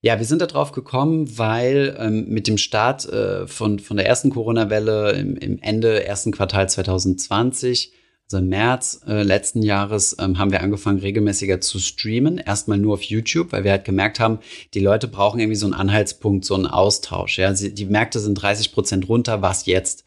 ja, 0.04 0.20
wir 0.20 0.26
sind 0.26 0.42
da 0.42 0.48
drauf 0.48 0.74
gekommen, 0.74 1.38
weil 1.38 1.96
ähm, 1.98 2.26
mit 2.28 2.48
dem 2.48 2.58
Start 2.58 3.08
äh, 3.08 3.48
von, 3.48 3.80
von 3.80 3.96
der 3.96 4.06
ersten 4.06 4.32
Corona-Welle 4.32 5.14
im, 5.14 5.38
im 5.38 5.60
Ende 5.60 6.06
ersten 6.06 6.34
Quartal 6.34 6.68
2020, 6.68 7.94
also 8.26 8.40
im 8.40 8.50
März 8.50 9.00
äh, 9.08 9.24
letzten 9.24 9.62
Jahres, 9.62 10.18
ähm, 10.20 10.38
haben 10.38 10.52
wir 10.52 10.62
angefangen, 10.62 11.00
regelmäßiger 11.00 11.62
zu 11.62 11.80
streamen. 11.80 12.38
Erstmal 12.38 12.80
nur 12.80 12.96
auf 12.96 13.04
YouTube, 13.04 13.54
weil 13.54 13.64
wir 13.64 13.72
halt 13.72 13.86
gemerkt 13.86 14.20
haben, 14.20 14.40
die 14.74 14.82
Leute 14.82 15.08
brauchen 15.08 15.40
irgendwie 15.40 15.56
so 15.56 15.68
einen 15.68 15.74
Anhaltspunkt, 15.74 16.44
so 16.44 16.56
einen 16.56 16.68
Austausch. 16.68 17.40
Ja, 17.40 17.56
Sie, 17.56 17.74
die 17.74 17.86
Märkte 17.86 18.20
sind 18.20 18.36
30 18.36 18.74
Prozent 18.74 19.08
runter, 19.08 19.42
was 19.42 19.66
jetzt? 19.68 20.04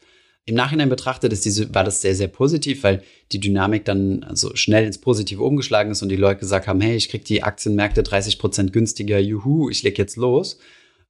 Im 0.47 0.55
Nachhinein 0.55 0.87
betrachtet 0.87 1.33
ist 1.33 1.43
diese, 1.43 1.75
war 1.75 1.83
das 1.83 2.01
sehr, 2.01 2.15
sehr 2.15 2.29
positiv, 2.29 2.83
weil 2.83 3.03
die 3.33 3.39
Dynamik 3.39 3.83
dann 3.83 4.23
also 4.23 4.55
schnell 4.55 4.85
ins 4.85 4.97
Positive 4.97 5.43
umgeschlagen 5.43 5.91
ist 5.91 6.01
und 6.01 6.09
die 6.09 6.15
Leute 6.15 6.39
gesagt 6.39 6.67
haben, 6.67 6.79
hey, 6.79 6.95
ich 6.95 7.09
krieg 7.09 7.25
die 7.25 7.43
Aktienmärkte 7.43 8.01
30 8.01 8.39
Prozent 8.39 8.71
günstiger, 8.71 9.19
juhu, 9.19 9.69
ich 9.69 9.83
leg 9.83 9.97
jetzt 9.97 10.15
los. 10.15 10.57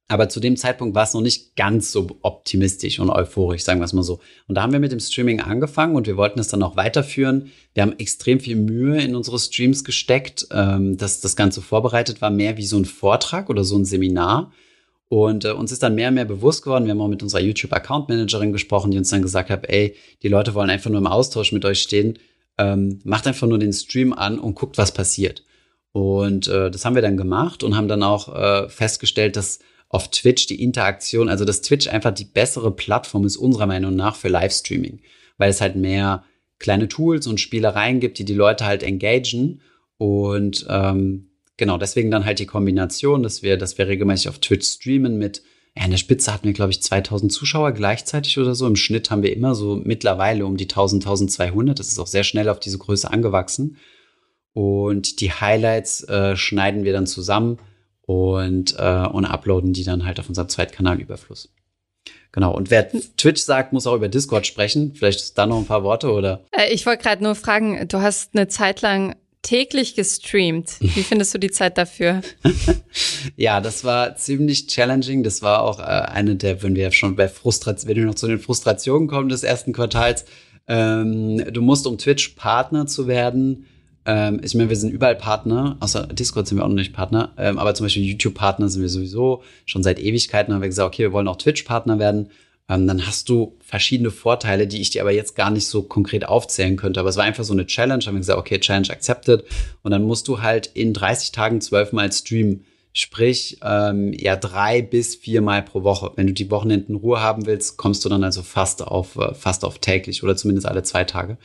Aber 0.08 0.28
zu 0.28 0.40
dem 0.40 0.56
Zeitpunkt 0.56 0.96
war 0.96 1.04
es 1.04 1.14
noch 1.14 1.20
nicht 1.20 1.54
ganz 1.54 1.92
so 1.92 2.08
optimistisch 2.22 2.98
und 2.98 3.10
euphorisch, 3.10 3.62
sagen 3.62 3.78
wir 3.78 3.84
es 3.84 3.92
mal 3.92 4.02
so. 4.02 4.18
Und 4.48 4.56
da 4.56 4.62
haben 4.62 4.72
wir 4.72 4.80
mit 4.80 4.90
dem 4.90 5.00
Streaming 5.00 5.40
angefangen 5.40 5.94
und 5.94 6.08
wir 6.08 6.16
wollten 6.16 6.40
es 6.40 6.48
dann 6.48 6.62
auch 6.64 6.76
weiterführen. 6.76 7.52
Wir 7.74 7.84
haben 7.84 7.96
extrem 7.98 8.40
viel 8.40 8.56
Mühe 8.56 9.00
in 9.00 9.14
unsere 9.14 9.38
Streams 9.38 9.84
gesteckt, 9.84 10.48
ähm, 10.50 10.96
dass 10.96 11.20
das 11.20 11.36
Ganze 11.36 11.62
vorbereitet 11.62 12.20
war, 12.22 12.30
mehr 12.30 12.56
wie 12.56 12.66
so 12.66 12.76
ein 12.76 12.86
Vortrag 12.86 13.50
oder 13.50 13.62
so 13.62 13.76
ein 13.78 13.84
Seminar. 13.84 14.50
Und 15.08 15.44
äh, 15.44 15.52
uns 15.52 15.72
ist 15.72 15.82
dann 15.82 15.94
mehr 15.94 16.08
und 16.08 16.14
mehr 16.14 16.26
bewusst 16.26 16.62
geworden, 16.62 16.84
wir 16.84 16.92
haben 16.92 17.00
auch 17.00 17.08
mit 17.08 17.22
unserer 17.22 17.40
YouTube-Account-Managerin 17.40 18.52
gesprochen, 18.52 18.90
die 18.90 18.98
uns 18.98 19.08
dann 19.08 19.22
gesagt 19.22 19.48
hat, 19.48 19.68
ey, 19.68 19.96
die 20.22 20.28
Leute 20.28 20.54
wollen 20.54 20.70
einfach 20.70 20.90
nur 20.90 21.00
im 21.00 21.06
Austausch 21.06 21.52
mit 21.52 21.64
euch 21.64 21.80
stehen. 21.80 22.18
Ähm, 22.58 23.00
macht 23.04 23.26
einfach 23.26 23.46
nur 23.46 23.58
den 23.58 23.72
Stream 23.72 24.12
an 24.12 24.38
und 24.38 24.54
guckt, 24.54 24.76
was 24.76 24.92
passiert. 24.92 25.44
Und 25.92 26.48
äh, 26.48 26.70
das 26.70 26.84
haben 26.84 26.94
wir 26.94 27.02
dann 27.02 27.16
gemacht 27.16 27.62
und 27.62 27.76
haben 27.76 27.88
dann 27.88 28.02
auch 28.02 28.34
äh, 28.34 28.68
festgestellt, 28.68 29.36
dass 29.36 29.60
auf 29.88 30.10
Twitch 30.10 30.46
die 30.46 30.62
Interaktion, 30.62 31.28
also 31.28 31.44
dass 31.44 31.62
Twitch 31.62 31.88
einfach 31.88 32.12
die 32.12 32.26
bessere 32.26 32.70
Plattform 32.70 33.24
ist 33.24 33.36
unserer 33.36 33.66
Meinung 33.66 33.96
nach 33.96 34.16
für 34.16 34.28
Livestreaming, 34.28 35.00
weil 35.38 35.50
es 35.50 35.60
halt 35.60 35.76
mehr 35.76 36.24
kleine 36.58 36.88
Tools 36.88 37.26
und 37.26 37.40
Spielereien 37.40 38.00
gibt, 38.00 38.18
die 38.18 38.24
die 38.24 38.34
Leute 38.34 38.66
halt 38.66 38.82
engagen 38.82 39.62
und 39.96 40.66
ähm, 40.68 41.27
genau 41.58 41.76
deswegen 41.76 42.10
dann 42.10 42.24
halt 42.24 42.38
die 42.38 42.46
Kombination, 42.46 43.22
dass 43.22 43.42
wir, 43.42 43.58
dass 43.58 43.76
wir 43.76 43.86
regelmäßig 43.86 44.30
auf 44.30 44.38
Twitch 44.38 44.66
streamen 44.66 45.18
mit 45.18 45.42
ja, 45.76 45.84
in 45.84 45.90
der 45.92 45.98
Spitze 45.98 46.32
hatten 46.32 46.46
wir, 46.46 46.54
glaube 46.54 46.72
ich, 46.72 46.82
2000 46.82 47.32
Zuschauer 47.32 47.70
gleichzeitig 47.70 48.36
oder 48.38 48.54
so. 48.56 48.66
Im 48.66 48.74
Schnitt 48.74 49.10
haben 49.10 49.22
wir 49.22 49.34
immer 49.34 49.54
so 49.54 49.76
mittlerweile 49.76 50.44
um 50.44 50.56
die 50.56 50.64
1000, 50.64 51.04
1200. 51.04 51.78
Das 51.78 51.88
ist 51.88 52.00
auch 52.00 52.08
sehr 52.08 52.24
schnell 52.24 52.48
auf 52.48 52.58
diese 52.58 52.78
Größe 52.78 53.08
angewachsen. 53.08 53.76
Und 54.54 55.20
die 55.20 55.30
Highlights 55.30 56.02
äh, 56.04 56.36
schneiden 56.36 56.82
wir 56.82 56.92
dann 56.92 57.06
zusammen 57.06 57.58
und, 58.02 58.74
äh, 58.76 59.06
und 59.06 59.24
uploaden 59.24 59.72
die 59.72 59.84
dann 59.84 60.04
halt 60.04 60.18
auf 60.18 60.28
unserem 60.28 60.48
Zweitkanal 60.48 61.00
Überfluss. 61.00 61.52
Genau. 62.32 62.56
Und 62.56 62.70
wer 62.70 62.90
Twitch 63.16 63.42
sagt, 63.42 63.72
muss 63.72 63.86
auch 63.86 63.94
über 63.94 64.08
Discord 64.08 64.46
sprechen. 64.46 64.94
Vielleicht 64.94 65.38
da 65.38 65.46
noch 65.46 65.58
ein 65.58 65.66
paar 65.66 65.84
Worte 65.84 66.10
oder? 66.12 66.44
Äh, 66.50 66.72
ich 66.72 66.86
wollte 66.86 67.04
gerade 67.04 67.22
nur 67.22 67.36
fragen, 67.36 67.86
du 67.86 68.00
hast 68.00 68.34
eine 68.34 68.48
Zeit 68.48 68.82
lang 68.82 69.14
täglich 69.48 69.94
gestreamt. 69.94 70.76
Wie 70.80 70.88
findest 71.02 71.34
du 71.34 71.38
die 71.38 71.50
Zeit 71.50 71.78
dafür? 71.78 72.20
ja, 73.36 73.60
das 73.60 73.82
war 73.82 74.14
ziemlich 74.16 74.66
challenging. 74.66 75.22
Das 75.22 75.40
war 75.40 75.62
auch 75.62 75.78
äh, 75.78 75.82
eine 75.82 76.36
der, 76.36 76.62
wenn 76.62 76.76
wir 76.76 76.90
schon 76.92 77.16
bei 77.16 77.28
Frustration, 77.28 77.88
wenn 77.88 77.96
wir 77.96 78.04
noch 78.04 78.14
zu 78.14 78.26
den 78.26 78.38
Frustrationen 78.38 79.08
kommen 79.08 79.30
des 79.30 79.44
ersten 79.44 79.72
Quartals, 79.72 80.26
ähm, 80.66 81.42
du 81.50 81.62
musst, 81.62 81.86
um 81.86 81.96
Twitch 81.96 82.34
Partner 82.36 82.86
zu 82.86 83.08
werden, 83.08 83.64
ähm, 84.04 84.40
ich 84.42 84.54
meine, 84.54 84.68
wir 84.68 84.76
sind 84.76 84.90
überall 84.90 85.16
Partner, 85.16 85.78
außer 85.80 86.06
Discord 86.08 86.46
sind 86.46 86.58
wir 86.58 86.64
auch 86.64 86.68
noch 86.68 86.74
nicht 86.74 86.92
Partner, 86.92 87.32
ähm, 87.38 87.58
aber 87.58 87.74
zum 87.74 87.86
Beispiel 87.86 88.04
YouTube-Partner 88.04 88.68
sind 88.68 88.82
wir 88.82 88.88
sowieso. 88.90 89.42
Schon 89.64 89.82
seit 89.82 89.98
Ewigkeiten 89.98 90.52
haben 90.52 90.60
wir 90.60 90.68
gesagt, 90.68 90.88
okay, 90.88 91.04
wir 91.04 91.12
wollen 91.12 91.28
auch 91.28 91.36
Twitch-Partner 91.36 91.98
werden. 91.98 92.28
Ähm, 92.68 92.86
dann 92.86 93.06
hast 93.06 93.28
du 93.28 93.56
verschiedene 93.60 94.10
Vorteile, 94.10 94.66
die 94.66 94.80
ich 94.80 94.90
dir 94.90 95.02
aber 95.02 95.12
jetzt 95.12 95.34
gar 95.34 95.50
nicht 95.50 95.66
so 95.66 95.82
konkret 95.82 96.28
aufzählen 96.28 96.76
könnte. 96.76 97.00
Aber 97.00 97.08
es 97.08 97.16
war 97.16 97.24
einfach 97.24 97.44
so 97.44 97.54
eine 97.54 97.66
Challenge. 97.66 98.04
Haben 98.04 98.14
wir 98.14 98.20
gesagt, 98.20 98.38
okay, 98.38 98.60
Challenge 98.60 98.90
accepted. 98.90 99.44
Und 99.82 99.90
dann 99.90 100.02
musst 100.02 100.28
du 100.28 100.42
halt 100.42 100.66
in 100.74 100.92
30 100.92 101.32
Tagen 101.32 101.60
zwölfmal 101.60 102.12
streamen. 102.12 102.64
Sprich, 102.92 103.58
ähm, 103.62 104.12
ja, 104.12 104.36
drei 104.36 104.82
bis 104.82 105.14
viermal 105.14 105.62
pro 105.62 105.82
Woche. 105.82 106.12
Wenn 106.16 106.26
du 106.26 106.32
die 106.32 106.50
Wochenenden 106.50 106.96
Ruhe 106.96 107.20
haben 107.20 107.46
willst, 107.46 107.76
kommst 107.76 108.04
du 108.04 108.08
dann 108.08 108.24
also 108.24 108.42
fast 108.42 108.82
auf, 108.82 109.16
äh, 109.16 109.34
fast 109.34 109.64
auf 109.64 109.78
täglich 109.78 110.22
oder 110.22 110.36
zumindest 110.36 110.66
alle 110.66 110.82
zwei 110.82 111.04
Tage. 111.04 111.38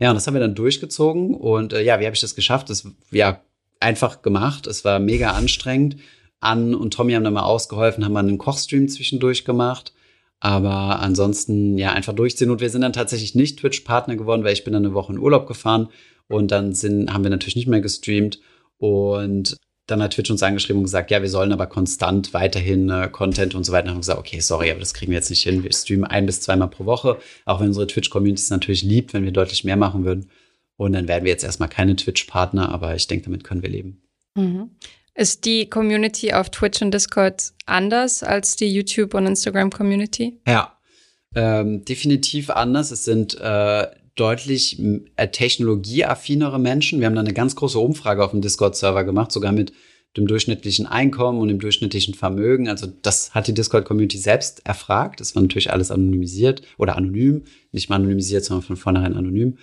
Ja, 0.00 0.10
und 0.10 0.16
das 0.16 0.26
haben 0.26 0.34
wir 0.34 0.40
dann 0.40 0.54
durchgezogen. 0.54 1.34
Und 1.34 1.72
äh, 1.72 1.82
ja, 1.82 2.00
wie 2.00 2.04
habe 2.04 2.14
ich 2.14 2.20
das 2.20 2.34
geschafft? 2.34 2.68
Das 2.68 2.86
ja 3.10 3.40
einfach 3.80 4.22
gemacht. 4.22 4.66
Es 4.66 4.84
war 4.84 4.98
mega 4.98 5.32
anstrengend. 5.32 5.96
Ann 6.40 6.74
und 6.74 6.94
Tommy 6.94 7.14
haben 7.14 7.24
dann 7.24 7.32
mal 7.32 7.42
ausgeholfen, 7.42 8.04
haben 8.04 8.12
mal 8.12 8.20
einen 8.20 8.38
Kochstream 8.38 8.88
zwischendurch 8.88 9.44
gemacht. 9.44 9.92
Aber 10.40 11.00
ansonsten 11.00 11.78
ja 11.78 11.92
einfach 11.92 12.12
durchziehen. 12.12 12.50
Und 12.50 12.60
wir 12.60 12.70
sind 12.70 12.82
dann 12.82 12.92
tatsächlich 12.92 13.34
nicht 13.34 13.58
Twitch-Partner 13.58 14.16
geworden, 14.16 14.44
weil 14.44 14.52
ich 14.52 14.64
bin 14.64 14.72
dann 14.72 14.84
eine 14.84 14.94
Woche 14.94 15.12
in 15.12 15.18
Urlaub 15.18 15.46
gefahren 15.46 15.88
und 16.28 16.50
dann 16.50 16.74
sind, 16.74 17.12
haben 17.12 17.24
wir 17.24 17.30
natürlich 17.30 17.56
nicht 17.56 17.66
mehr 17.66 17.80
gestreamt. 17.80 18.40
Und 18.78 19.56
dann 19.86 20.02
hat 20.02 20.12
Twitch 20.12 20.30
uns 20.30 20.42
angeschrieben 20.42 20.78
und 20.78 20.84
gesagt, 20.84 21.10
ja, 21.10 21.22
wir 21.22 21.30
sollen 21.30 21.52
aber 21.52 21.66
konstant 21.66 22.34
weiterhin 22.34 22.90
äh, 22.90 23.08
Content 23.10 23.54
und 23.54 23.64
so 23.64 23.72
weiter. 23.72 23.86
Und 23.86 23.92
haben 23.92 24.00
gesagt, 24.00 24.20
okay, 24.20 24.38
sorry, 24.40 24.70
aber 24.70 24.80
das 24.80 24.94
kriegen 24.94 25.10
wir 25.10 25.16
jetzt 25.16 25.30
nicht 25.30 25.42
hin. 25.42 25.64
Wir 25.64 25.72
streamen 25.72 26.04
ein 26.04 26.26
bis 26.26 26.40
zweimal 26.42 26.68
pro 26.68 26.84
Woche, 26.84 27.18
auch 27.46 27.60
wenn 27.60 27.68
unsere 27.68 27.86
Twitch-Community 27.86 28.42
es 28.42 28.50
natürlich 28.50 28.82
liebt, 28.82 29.14
wenn 29.14 29.24
wir 29.24 29.32
deutlich 29.32 29.64
mehr 29.64 29.76
machen 29.76 30.04
würden. 30.04 30.30
Und 30.76 30.92
dann 30.92 31.08
werden 31.08 31.24
wir 31.24 31.32
jetzt 31.32 31.42
erstmal 31.42 31.70
keine 31.70 31.96
Twitch-Partner, 31.96 32.68
aber 32.68 32.94
ich 32.94 33.08
denke, 33.08 33.24
damit 33.24 33.42
können 33.42 33.62
wir 33.62 33.70
leben. 33.70 34.02
Mhm. 34.36 34.70
Ist 35.18 35.46
die 35.46 35.68
Community 35.68 36.32
auf 36.32 36.48
Twitch 36.50 36.80
und 36.80 36.94
Discord 36.94 37.52
anders 37.66 38.22
als 38.22 38.54
die 38.54 38.72
YouTube- 38.72 39.14
und 39.14 39.26
Instagram-Community? 39.26 40.38
Ja, 40.46 40.78
ähm, 41.34 41.84
definitiv 41.84 42.50
anders. 42.50 42.92
Es 42.92 43.04
sind 43.04 43.36
äh, 43.40 43.88
deutlich 44.14 44.80
äh, 45.16 45.26
technologieaffinere 45.26 46.60
Menschen. 46.60 47.00
Wir 47.00 47.08
haben 47.08 47.16
da 47.16 47.22
eine 47.22 47.32
ganz 47.32 47.56
große 47.56 47.80
Umfrage 47.80 48.24
auf 48.24 48.30
dem 48.30 48.42
Discord-Server 48.42 49.02
gemacht, 49.02 49.32
sogar 49.32 49.50
mit 49.50 49.72
dem 50.16 50.28
durchschnittlichen 50.28 50.86
Einkommen 50.86 51.40
und 51.40 51.48
dem 51.48 51.58
durchschnittlichen 51.58 52.14
Vermögen. 52.14 52.68
Also 52.68 52.86
das 52.86 53.34
hat 53.34 53.48
die 53.48 53.54
Discord-Community 53.54 54.18
selbst 54.18 54.64
erfragt. 54.66 55.18
Das 55.18 55.34
war 55.34 55.42
natürlich 55.42 55.72
alles 55.72 55.90
anonymisiert 55.90 56.62
oder 56.76 56.94
anonym, 56.94 57.42
nicht 57.72 57.88
mal 57.88 57.96
anonymisiert, 57.96 58.44
sondern 58.44 58.64
von 58.64 58.76
vornherein 58.76 59.14
anonym. 59.14 59.58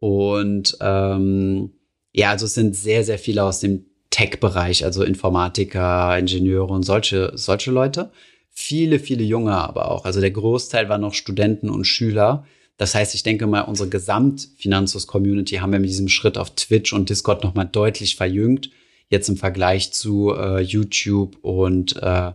Und 0.00 0.76
ähm, 0.82 1.72
ja, 2.12 2.28
also 2.28 2.44
es 2.44 2.52
sind 2.52 2.76
sehr, 2.76 3.04
sehr 3.04 3.18
viele 3.18 3.42
aus 3.42 3.60
dem 3.60 3.87
Tech-Bereich, 4.10 4.84
also 4.84 5.02
Informatiker, 5.02 6.18
Ingenieure 6.18 6.72
und 6.72 6.82
solche, 6.82 7.32
solche 7.34 7.70
Leute. 7.70 8.10
Viele, 8.50 8.98
viele 8.98 9.22
Junge 9.22 9.52
aber 9.52 9.90
auch. 9.90 10.04
Also 10.04 10.20
der 10.20 10.30
Großteil 10.30 10.88
war 10.88 10.98
noch 10.98 11.14
Studenten 11.14 11.70
und 11.70 11.84
Schüler, 11.84 12.44
das 12.78 12.94
heißt, 12.94 13.14
ich 13.14 13.24
denke 13.24 13.46
mal, 13.48 13.62
unsere 13.62 13.88
Gesamt-Finanzus-Community 13.88 15.56
haben 15.56 15.72
wir 15.72 15.80
mit 15.80 15.90
diesem 15.90 16.08
Schritt 16.08 16.38
auf 16.38 16.54
Twitch 16.54 16.92
und 16.92 17.10
Discord 17.10 17.42
nochmal 17.42 17.66
deutlich 17.66 18.14
verjüngt. 18.14 18.70
Jetzt 19.10 19.28
im 19.28 19.36
Vergleich 19.36 19.92
zu 19.92 20.32
äh, 20.32 20.60
YouTube 20.60 21.38
und 21.42 22.00
äh, 22.00 22.32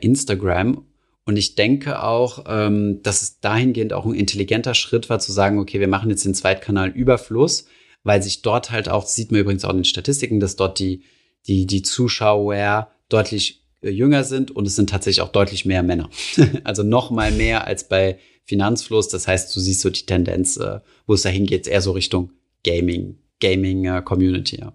Instagram. 0.00 0.84
Und 1.24 1.36
ich 1.36 1.54
denke 1.54 2.02
auch, 2.02 2.44
ähm, 2.48 3.02
dass 3.04 3.22
es 3.22 3.40
dahingehend 3.40 3.92
auch 3.92 4.04
ein 4.04 4.14
intelligenter 4.14 4.74
Schritt 4.74 5.08
war, 5.08 5.20
zu 5.20 5.30
sagen, 5.30 5.60
okay, 5.60 5.78
wir 5.78 5.88
machen 5.88 6.10
jetzt 6.10 6.24
den 6.24 6.34
Zweitkanal 6.34 6.90
Überfluss, 6.90 7.66
weil 8.04 8.22
sich 8.22 8.42
dort 8.42 8.70
halt 8.70 8.88
auch, 8.88 9.06
sieht 9.06 9.32
man 9.32 9.40
übrigens 9.40 9.64
auch 9.64 9.70
in 9.70 9.78
den 9.78 9.84
Statistiken, 9.84 10.38
dass 10.38 10.56
dort 10.56 10.78
die, 10.78 11.02
die, 11.46 11.66
die 11.66 11.82
Zuschauer 11.82 12.88
deutlich 13.08 13.64
äh, 13.80 13.90
jünger 13.90 14.22
sind 14.24 14.50
und 14.50 14.66
es 14.66 14.76
sind 14.76 14.90
tatsächlich 14.90 15.22
auch 15.22 15.32
deutlich 15.32 15.64
mehr 15.64 15.82
Männer. 15.82 16.08
also 16.64 16.82
noch 16.82 17.10
mal 17.10 17.32
mehr 17.32 17.66
als 17.66 17.88
bei 17.88 18.18
Finanzfluss. 18.44 19.08
Das 19.08 19.26
heißt, 19.26 19.54
du 19.54 19.60
siehst 19.60 19.80
so 19.80 19.90
die 19.90 20.06
Tendenz, 20.06 20.56
äh, 20.58 20.80
wo 21.06 21.14
es 21.14 21.22
dahin 21.22 21.46
geht, 21.46 21.66
eher 21.66 21.80
so 21.80 21.92
Richtung 21.92 22.30
Gaming, 22.62 23.18
Gaming 23.40 23.86
äh, 23.86 24.02
Community. 24.02 24.60
Ja. 24.60 24.72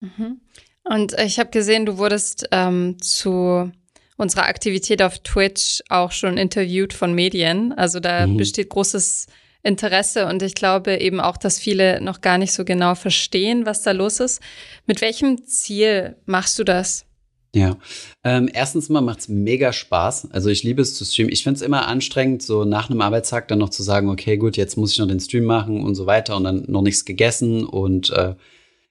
Mhm. 0.00 0.40
Und 0.84 1.12
ich 1.18 1.38
habe 1.38 1.50
gesehen, 1.50 1.86
du 1.86 1.98
wurdest 1.98 2.48
ähm, 2.52 2.96
zu 3.00 3.70
unserer 4.16 4.46
Aktivität 4.46 5.02
auf 5.02 5.18
Twitch 5.20 5.82
auch 5.88 6.12
schon 6.12 6.36
interviewt 6.36 6.92
von 6.92 7.14
Medien. 7.14 7.72
Also 7.72 8.00
da 8.00 8.26
mhm. 8.26 8.36
besteht 8.36 8.68
großes 8.68 9.26
Interesse 9.62 10.26
und 10.26 10.42
ich 10.42 10.54
glaube 10.54 10.96
eben 10.96 11.20
auch, 11.20 11.36
dass 11.36 11.58
viele 11.58 12.00
noch 12.00 12.20
gar 12.20 12.38
nicht 12.38 12.52
so 12.52 12.64
genau 12.64 12.94
verstehen, 12.94 13.66
was 13.66 13.82
da 13.82 13.92
los 13.92 14.20
ist. 14.20 14.40
Mit 14.86 15.00
welchem 15.00 15.44
Ziel 15.44 16.16
machst 16.26 16.58
du 16.58 16.64
das? 16.64 17.04
Ja, 17.52 17.76
ähm, 18.22 18.48
erstens 18.52 18.88
mal 18.88 19.00
macht's 19.00 19.28
mega 19.28 19.72
Spaß. 19.72 20.30
Also 20.30 20.50
ich 20.50 20.62
liebe 20.62 20.82
es 20.82 20.94
zu 20.94 21.04
streamen. 21.04 21.32
Ich 21.32 21.42
find's 21.42 21.62
immer 21.62 21.88
anstrengend, 21.88 22.42
so 22.42 22.64
nach 22.64 22.88
einem 22.88 23.00
Arbeitstag 23.00 23.48
dann 23.48 23.58
noch 23.58 23.70
zu 23.70 23.82
sagen, 23.82 24.08
okay, 24.08 24.36
gut, 24.36 24.56
jetzt 24.56 24.76
muss 24.76 24.92
ich 24.92 24.98
noch 24.98 25.08
den 25.08 25.18
Stream 25.18 25.44
machen 25.44 25.82
und 25.84 25.96
so 25.96 26.06
weiter 26.06 26.36
und 26.36 26.44
dann 26.44 26.64
noch 26.68 26.82
nichts 26.82 27.04
gegessen 27.04 27.64
und 27.64 28.10
äh, 28.10 28.34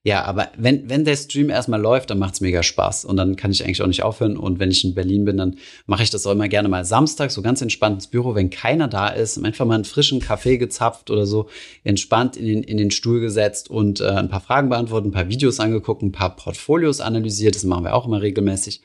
ja, 0.10 0.24
aber 0.24 0.48
wenn, 0.58 0.89
wenn 0.89 1.06
der 1.06 1.15
Stream 1.15 1.52
erstmal 1.52 1.80
läuft, 1.80 2.10
dann 2.10 2.17
macht's 2.17 2.41
mega 2.41 2.63
Spaß. 2.63 3.06
Und 3.06 3.17
dann 3.17 3.36
kann 3.36 3.52
ich 3.52 3.63
eigentlich 3.63 3.84
auch 3.84 3.88
nicht 3.88 4.02
aufhören. 4.02 4.38
Und 4.38 4.58
wenn 4.58 4.72
ich 4.72 4.84
in 4.84 4.95
Berlin 4.95 5.24
bin, 5.24 5.38
dann 5.38 5.58
mache 5.86 6.02
ich 6.02 6.10
das 6.10 6.26
auch 6.26 6.32
immer 6.32 6.48
gerne 6.48 6.67
mal 6.67 6.84
Samstag, 6.84 7.30
so 7.30 7.43
ganz 7.43 7.62
entspannt 7.62 7.98
ins 7.98 8.08
Büro, 8.08 8.34
wenn 8.34 8.50
keiner 8.50 8.88
da 8.88 9.10
ist, 9.10 9.38
einfach 9.38 9.67
mal 9.67 9.76
einen 9.76 9.86
frischen 9.86 10.19
Kaffee 10.19 10.58
gezapft 10.58 11.12
oder 11.12 11.28
so, 11.28 11.48
entspannt 11.84 12.38
in 12.38 12.48
den, 12.48 12.63
in 12.63 12.78
den 12.78 12.89
Stuhl 12.89 13.19
gesetzt 13.19 13.69
und 13.69 14.02
äh, 14.02 14.08
ein 14.08 14.30
paar 14.30 14.41
Fragen 14.41 14.69
beantwortet, 14.69 15.10
ein 15.10 15.13
paar 15.13 15.30
Videos 15.30 15.60
angeguckt, 15.60 16.02
ein 16.02 16.12
paar 16.12 16.36
Portfolios 16.36 17.02
analysiert. 17.02 17.54
Das 17.54 17.63
machen 17.63 17.84
wir 17.84 17.93
auch 17.93 18.08
immer 18.08 18.24
regelmäßig. 18.24 18.82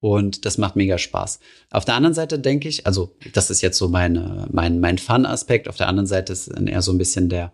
Und 0.00 0.46
das 0.46 0.56
macht 0.56 0.74
mega 0.74 0.96
Spaß. 0.96 1.38
Auf 1.70 1.84
der 1.84 1.96
anderen 1.96 2.14
Seite 2.14 2.38
denke 2.38 2.66
ich, 2.66 2.86
also 2.86 3.14
das 3.34 3.50
ist 3.50 3.60
jetzt 3.60 3.76
so 3.76 3.88
meine, 3.88 4.48
mein, 4.50 4.80
mein 4.80 4.96
Fun-Aspekt. 4.96 5.68
Auf 5.68 5.76
der 5.76 5.88
anderen 5.88 6.06
Seite 6.06 6.32
ist 6.32 6.48
eher 6.48 6.80
so 6.80 6.92
ein 6.92 6.98
bisschen 6.98 7.28
der, 7.28 7.52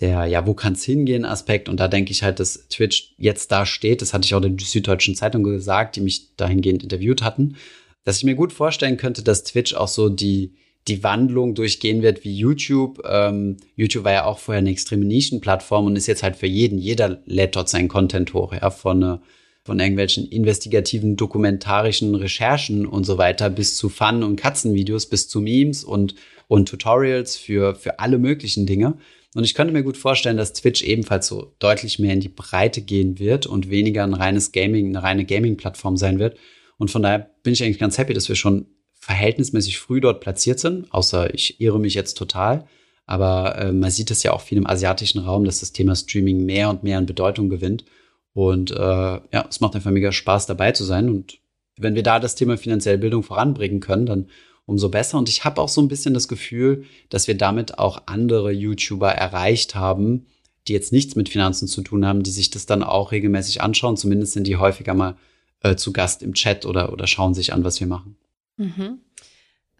der, 0.00 0.26
ja, 0.26 0.46
wo 0.46 0.54
kann's 0.54 0.84
hingehen 0.84 1.24
Aspekt. 1.24 1.68
Und 1.68 1.80
da 1.80 1.88
denke 1.88 2.12
ich 2.12 2.22
halt, 2.22 2.38
dass 2.40 2.68
Twitch 2.68 3.14
jetzt 3.18 3.50
da 3.50 3.66
steht, 3.66 4.00
das 4.00 4.14
hatte 4.14 4.26
ich 4.26 4.34
auch 4.34 4.40
der 4.40 4.52
Süddeutschen 4.58 5.14
Zeitung 5.14 5.42
gesagt, 5.42 5.96
die 5.96 6.00
mich 6.00 6.36
dahingehend 6.36 6.82
interviewt 6.84 7.22
hatten, 7.22 7.56
dass 8.04 8.18
ich 8.18 8.24
mir 8.24 8.36
gut 8.36 8.52
vorstellen 8.52 8.96
könnte, 8.96 9.22
dass 9.22 9.44
Twitch 9.44 9.74
auch 9.74 9.88
so 9.88 10.08
die, 10.08 10.54
die 10.86 11.02
Wandlung 11.02 11.54
durchgehen 11.54 12.00
wird 12.02 12.24
wie 12.24 12.34
YouTube. 12.34 13.02
Ähm, 13.08 13.56
YouTube 13.76 14.04
war 14.04 14.12
ja 14.12 14.24
auch 14.24 14.38
vorher 14.38 14.60
eine 14.60 14.70
extreme 14.70 15.04
Nischenplattform 15.04 15.86
und 15.86 15.96
ist 15.96 16.06
jetzt 16.06 16.22
halt 16.22 16.36
für 16.36 16.46
jeden. 16.46 16.78
Jeder 16.78 17.20
lädt 17.26 17.56
dort 17.56 17.68
seinen 17.68 17.88
Content 17.88 18.32
hoch, 18.34 18.52
ja, 18.52 18.70
von, 18.70 19.02
äh, 19.02 19.18
von 19.64 19.80
irgendwelchen 19.80 20.26
investigativen, 20.26 21.16
dokumentarischen 21.16 22.14
Recherchen 22.14 22.86
und 22.86 23.04
so 23.04 23.18
weiter 23.18 23.50
bis 23.50 23.76
zu 23.76 23.88
Fun- 23.88 24.22
und 24.22 24.36
Katzenvideos, 24.36 25.06
bis 25.06 25.28
zu 25.28 25.40
Memes 25.40 25.84
und, 25.84 26.14
und 26.46 26.68
Tutorials 26.68 27.36
für, 27.36 27.74
für 27.74 27.98
alle 27.98 28.18
möglichen 28.18 28.64
Dinge. 28.64 28.96
Und 29.38 29.44
ich 29.44 29.54
könnte 29.54 29.72
mir 29.72 29.84
gut 29.84 29.96
vorstellen, 29.96 30.36
dass 30.36 30.52
Twitch 30.52 30.82
ebenfalls 30.82 31.28
so 31.28 31.54
deutlich 31.60 32.00
mehr 32.00 32.12
in 32.12 32.18
die 32.18 32.28
Breite 32.28 32.82
gehen 32.82 33.20
wird 33.20 33.46
und 33.46 33.70
weniger 33.70 34.02
ein 34.02 34.14
reines 34.14 34.50
Gaming, 34.50 34.88
eine 34.88 35.04
reine 35.04 35.24
Gaming-Plattform 35.24 35.96
sein 35.96 36.18
wird. 36.18 36.36
Und 36.76 36.90
von 36.90 37.02
daher 37.02 37.30
bin 37.44 37.52
ich 37.52 37.62
eigentlich 37.62 37.78
ganz 37.78 37.98
happy, 37.98 38.14
dass 38.14 38.28
wir 38.28 38.34
schon 38.34 38.66
verhältnismäßig 38.94 39.78
früh 39.78 40.00
dort 40.00 40.20
platziert 40.20 40.58
sind, 40.58 40.92
außer 40.92 41.32
ich 41.32 41.60
irre 41.60 41.78
mich 41.78 41.94
jetzt 41.94 42.14
total. 42.14 42.66
Aber 43.06 43.56
äh, 43.58 43.72
man 43.72 43.92
sieht 43.92 44.10
es 44.10 44.24
ja 44.24 44.32
auch 44.32 44.40
viel 44.40 44.58
im 44.58 44.66
asiatischen 44.66 45.20
Raum, 45.20 45.44
dass 45.44 45.60
das 45.60 45.70
Thema 45.70 45.94
Streaming 45.94 46.44
mehr 46.44 46.68
und 46.68 46.82
mehr 46.82 46.98
an 46.98 47.06
Bedeutung 47.06 47.48
gewinnt. 47.48 47.84
Und 48.32 48.72
äh, 48.72 48.74
ja, 48.74 49.46
es 49.48 49.60
macht 49.60 49.76
einfach 49.76 49.92
mega 49.92 50.10
Spaß, 50.10 50.46
dabei 50.46 50.72
zu 50.72 50.82
sein. 50.82 51.08
Und 51.08 51.38
wenn 51.76 51.94
wir 51.94 52.02
da 52.02 52.18
das 52.18 52.34
Thema 52.34 52.58
finanzielle 52.58 52.98
Bildung 52.98 53.22
voranbringen 53.22 53.78
können, 53.78 54.06
dann 54.06 54.30
umso 54.68 54.90
besser. 54.90 55.16
Und 55.18 55.28
ich 55.30 55.44
habe 55.44 55.60
auch 55.60 55.68
so 55.68 55.80
ein 55.80 55.88
bisschen 55.88 56.12
das 56.12 56.28
Gefühl, 56.28 56.84
dass 57.08 57.26
wir 57.26 57.36
damit 57.36 57.78
auch 57.78 58.02
andere 58.06 58.52
YouTuber 58.52 59.10
erreicht 59.10 59.74
haben, 59.74 60.26
die 60.66 60.74
jetzt 60.74 60.92
nichts 60.92 61.16
mit 61.16 61.30
Finanzen 61.30 61.66
zu 61.66 61.80
tun 61.80 62.06
haben, 62.06 62.22
die 62.22 62.30
sich 62.30 62.50
das 62.50 62.66
dann 62.66 62.82
auch 62.82 63.10
regelmäßig 63.10 63.62
anschauen. 63.62 63.96
Zumindest 63.96 64.34
sind 64.34 64.46
die 64.46 64.56
häufiger 64.56 64.92
mal 64.92 65.16
äh, 65.62 65.76
zu 65.76 65.92
Gast 65.94 66.22
im 66.22 66.34
Chat 66.34 66.66
oder, 66.66 66.92
oder 66.92 67.06
schauen 67.06 67.32
sich 67.32 67.54
an, 67.54 67.64
was 67.64 67.80
wir 67.80 67.86
machen. 67.86 68.16
Mhm. 68.58 68.98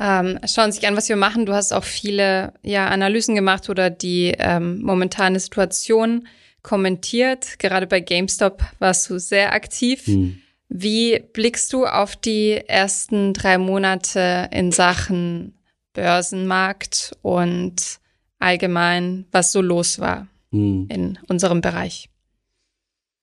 Ähm, 0.00 0.38
schauen 0.46 0.72
sich 0.72 0.86
an, 0.88 0.96
was 0.96 1.10
wir 1.10 1.16
machen. 1.16 1.44
Du 1.44 1.52
hast 1.52 1.72
auch 1.72 1.84
viele 1.84 2.54
ja, 2.62 2.88
Analysen 2.88 3.34
gemacht 3.34 3.68
oder 3.68 3.90
die 3.90 4.34
ähm, 4.38 4.80
momentane 4.80 5.38
Situation 5.38 6.26
kommentiert. 6.62 7.58
Gerade 7.58 7.86
bei 7.86 8.00
GameStop 8.00 8.62
warst 8.78 9.10
du 9.10 9.18
sehr 9.18 9.52
aktiv. 9.52 10.06
Hm. 10.06 10.38
Wie 10.68 11.20
blickst 11.32 11.72
du 11.72 11.86
auf 11.86 12.16
die 12.16 12.52
ersten 12.66 13.32
drei 13.32 13.58
Monate 13.58 14.48
in 14.52 14.70
Sachen 14.70 15.54
Börsenmarkt 15.94 17.16
und 17.22 17.98
allgemein, 18.38 19.26
was 19.32 19.52
so 19.52 19.60
los 19.60 19.98
war 19.98 20.28
hm. 20.50 20.86
in 20.90 21.18
unserem 21.28 21.60
Bereich? 21.60 22.08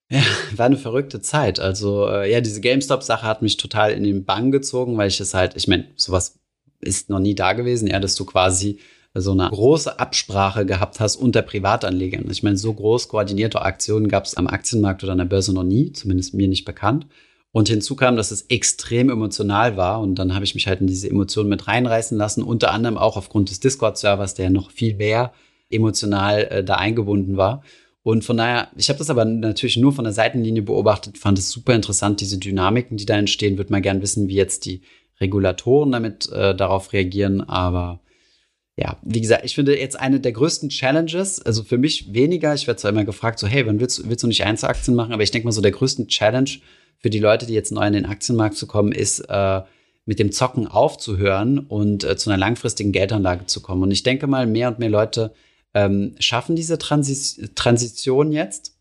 Ja, 0.10 0.22
war 0.56 0.68
eine 0.68 0.78
verrückte 0.78 1.22
Zeit. 1.22 1.60
Also 1.60 2.08
äh, 2.10 2.32
ja, 2.32 2.42
diese 2.42 2.62
GameStop-Sache 2.62 3.26
hat 3.26 3.42
mich 3.42 3.58
total 3.58 3.92
in 3.92 4.04
den 4.04 4.26
Bann 4.26 4.52
gezogen, 4.52 4.98
weil 4.98 5.08
ich 5.08 5.20
es 5.20 5.34
halt, 5.34 5.56
ich 5.56 5.68
meine, 5.68 5.88
sowas 5.96 6.40
ist 6.82 7.10
noch 7.10 7.20
nie 7.20 7.36
da 7.36 7.54
gewesen, 7.54 7.88
ja, 7.88 8.00
dass 8.00 8.16
du 8.16 8.26
quasi 8.26 8.80
so 9.16 9.32
eine 9.32 9.50
große 9.50 9.98
Absprache 9.98 10.66
gehabt 10.66 11.00
hast 11.00 11.16
unter 11.16 11.42
Privatanlegern. 11.42 12.30
Ich 12.30 12.44
meine, 12.44 12.58
so 12.58 12.74
groß 12.74 13.08
koordinierte 13.08 13.62
Aktionen 13.62 14.10
gab 14.10 14.26
es 14.26 14.36
am 14.36 14.48
Aktienmarkt 14.48 15.04
oder 15.04 15.14
an 15.14 15.20
der 15.20 15.26
Börse 15.26 15.54
noch 15.54 15.64
nie, 15.64 15.94
zumindest 15.94 16.34
mir 16.34 16.50
nicht 16.50 16.66
bekannt. 16.66 17.08
Und 17.56 17.70
hinzu 17.70 17.96
kam, 17.96 18.18
dass 18.18 18.32
es 18.32 18.48
extrem 18.50 19.10
emotional 19.10 19.78
war. 19.78 20.02
Und 20.02 20.16
dann 20.16 20.36
habe 20.36 20.44
ich 20.44 20.56
mich 20.56 20.68
halt 20.68 20.82
in 20.82 20.88
diese 20.88 21.10
Emotionen 21.10 21.48
mit 21.48 21.70
reinreißen 21.70 22.18
lassen, 22.18 22.44
unter 22.44 22.74
anderem 22.74 22.98
auch 22.98 23.16
aufgrund 23.16 23.50
des 23.50 23.62
Discord-Servers, 23.62 24.34
der 24.34 24.50
noch 24.50 24.72
viel 24.72 24.96
mehr 24.96 25.32
emotional 25.70 26.44
äh, 26.52 26.64
da 26.66 26.76
eingebunden 26.76 27.38
war. 27.38 27.64
Und 28.04 28.26
von 28.26 28.36
daher, 28.36 28.68
ich 28.76 28.90
habe 28.90 29.00
das 29.00 29.10
aber 29.10 29.24
natürlich 29.24 29.78
nur 29.78 29.94
von 29.94 30.04
der 30.04 30.12
Seitenlinie 30.12 30.64
beobachtet, 30.64 31.18
fand 31.18 31.40
es 31.40 31.50
super 31.50 31.74
interessant, 31.74 32.20
diese 32.20 32.40
Dynamiken, 32.40 32.98
die 32.98 33.06
da 33.06 33.16
entstehen. 33.16 33.56
Würde 33.56 33.72
mal 33.72 33.82
gern 33.82 34.02
wissen, 34.02 34.28
wie 34.28 34.36
jetzt 34.36 34.66
die 34.66 34.82
Regulatoren 35.22 35.94
damit 35.94 36.30
äh, 36.34 36.54
darauf 36.58 36.92
reagieren. 36.92 37.40
Aber 37.40 38.02
ja, 38.76 38.98
wie 39.02 39.22
gesagt, 39.22 39.46
ich 39.46 39.56
finde 39.56 39.80
jetzt 39.80 39.98
eine 39.98 40.20
der 40.20 40.34
größten 40.34 40.68
Challenges, 40.68 41.42
also 41.42 41.64
für 41.64 41.78
mich 41.78 42.14
weniger, 42.14 42.54
ich 42.54 42.68
werde 42.68 42.82
zwar 42.82 42.92
immer 42.92 43.06
gefragt, 43.06 43.40
so, 43.40 43.48
hey, 43.48 43.66
wann 43.66 43.80
willst, 43.80 44.10
willst 44.10 44.24
du 44.24 44.28
nicht 44.28 44.44
Einzelaktien 44.44 44.94
machen? 44.94 45.14
Aber 45.14 45.24
ich 45.24 45.32
denke 45.32 45.48
mal, 45.48 45.54
so 45.54 45.62
der 45.62 45.72
größte 45.72 46.06
Challenge 46.08 46.50
für 47.00 47.10
die 47.10 47.20
Leute, 47.20 47.46
die 47.46 47.54
jetzt 47.54 47.72
neu 47.72 47.86
in 47.86 47.94
den 47.94 48.06
Aktienmarkt 48.06 48.56
zu 48.56 48.68
kommen, 48.68 48.92
ist, 48.92 49.20
äh, 49.20 49.62
mit 50.06 50.20
dem 50.20 50.32
Zocken 50.32 50.68
aufzuhören 50.68 51.60
und 51.60 52.04
äh, 52.04 52.16
zu 52.16 52.30
einer 52.30 52.38
langfristigen 52.38 52.92
Geldanlage 52.92 53.46
zu 53.48 53.62
kommen. 53.62 53.84
Und 53.84 53.92
ich 53.92 54.04
denke 54.04 54.28
mal, 54.28 54.46
mehr 54.46 54.68
und 54.68 54.80
mehr 54.80 54.90
Leute 54.90 55.34
ähm, 55.74 56.16
schaffen 56.20 56.56
diese 56.56 56.78
Transis 56.78 57.40
Transition 57.56 58.32
jetzt. 58.32 58.76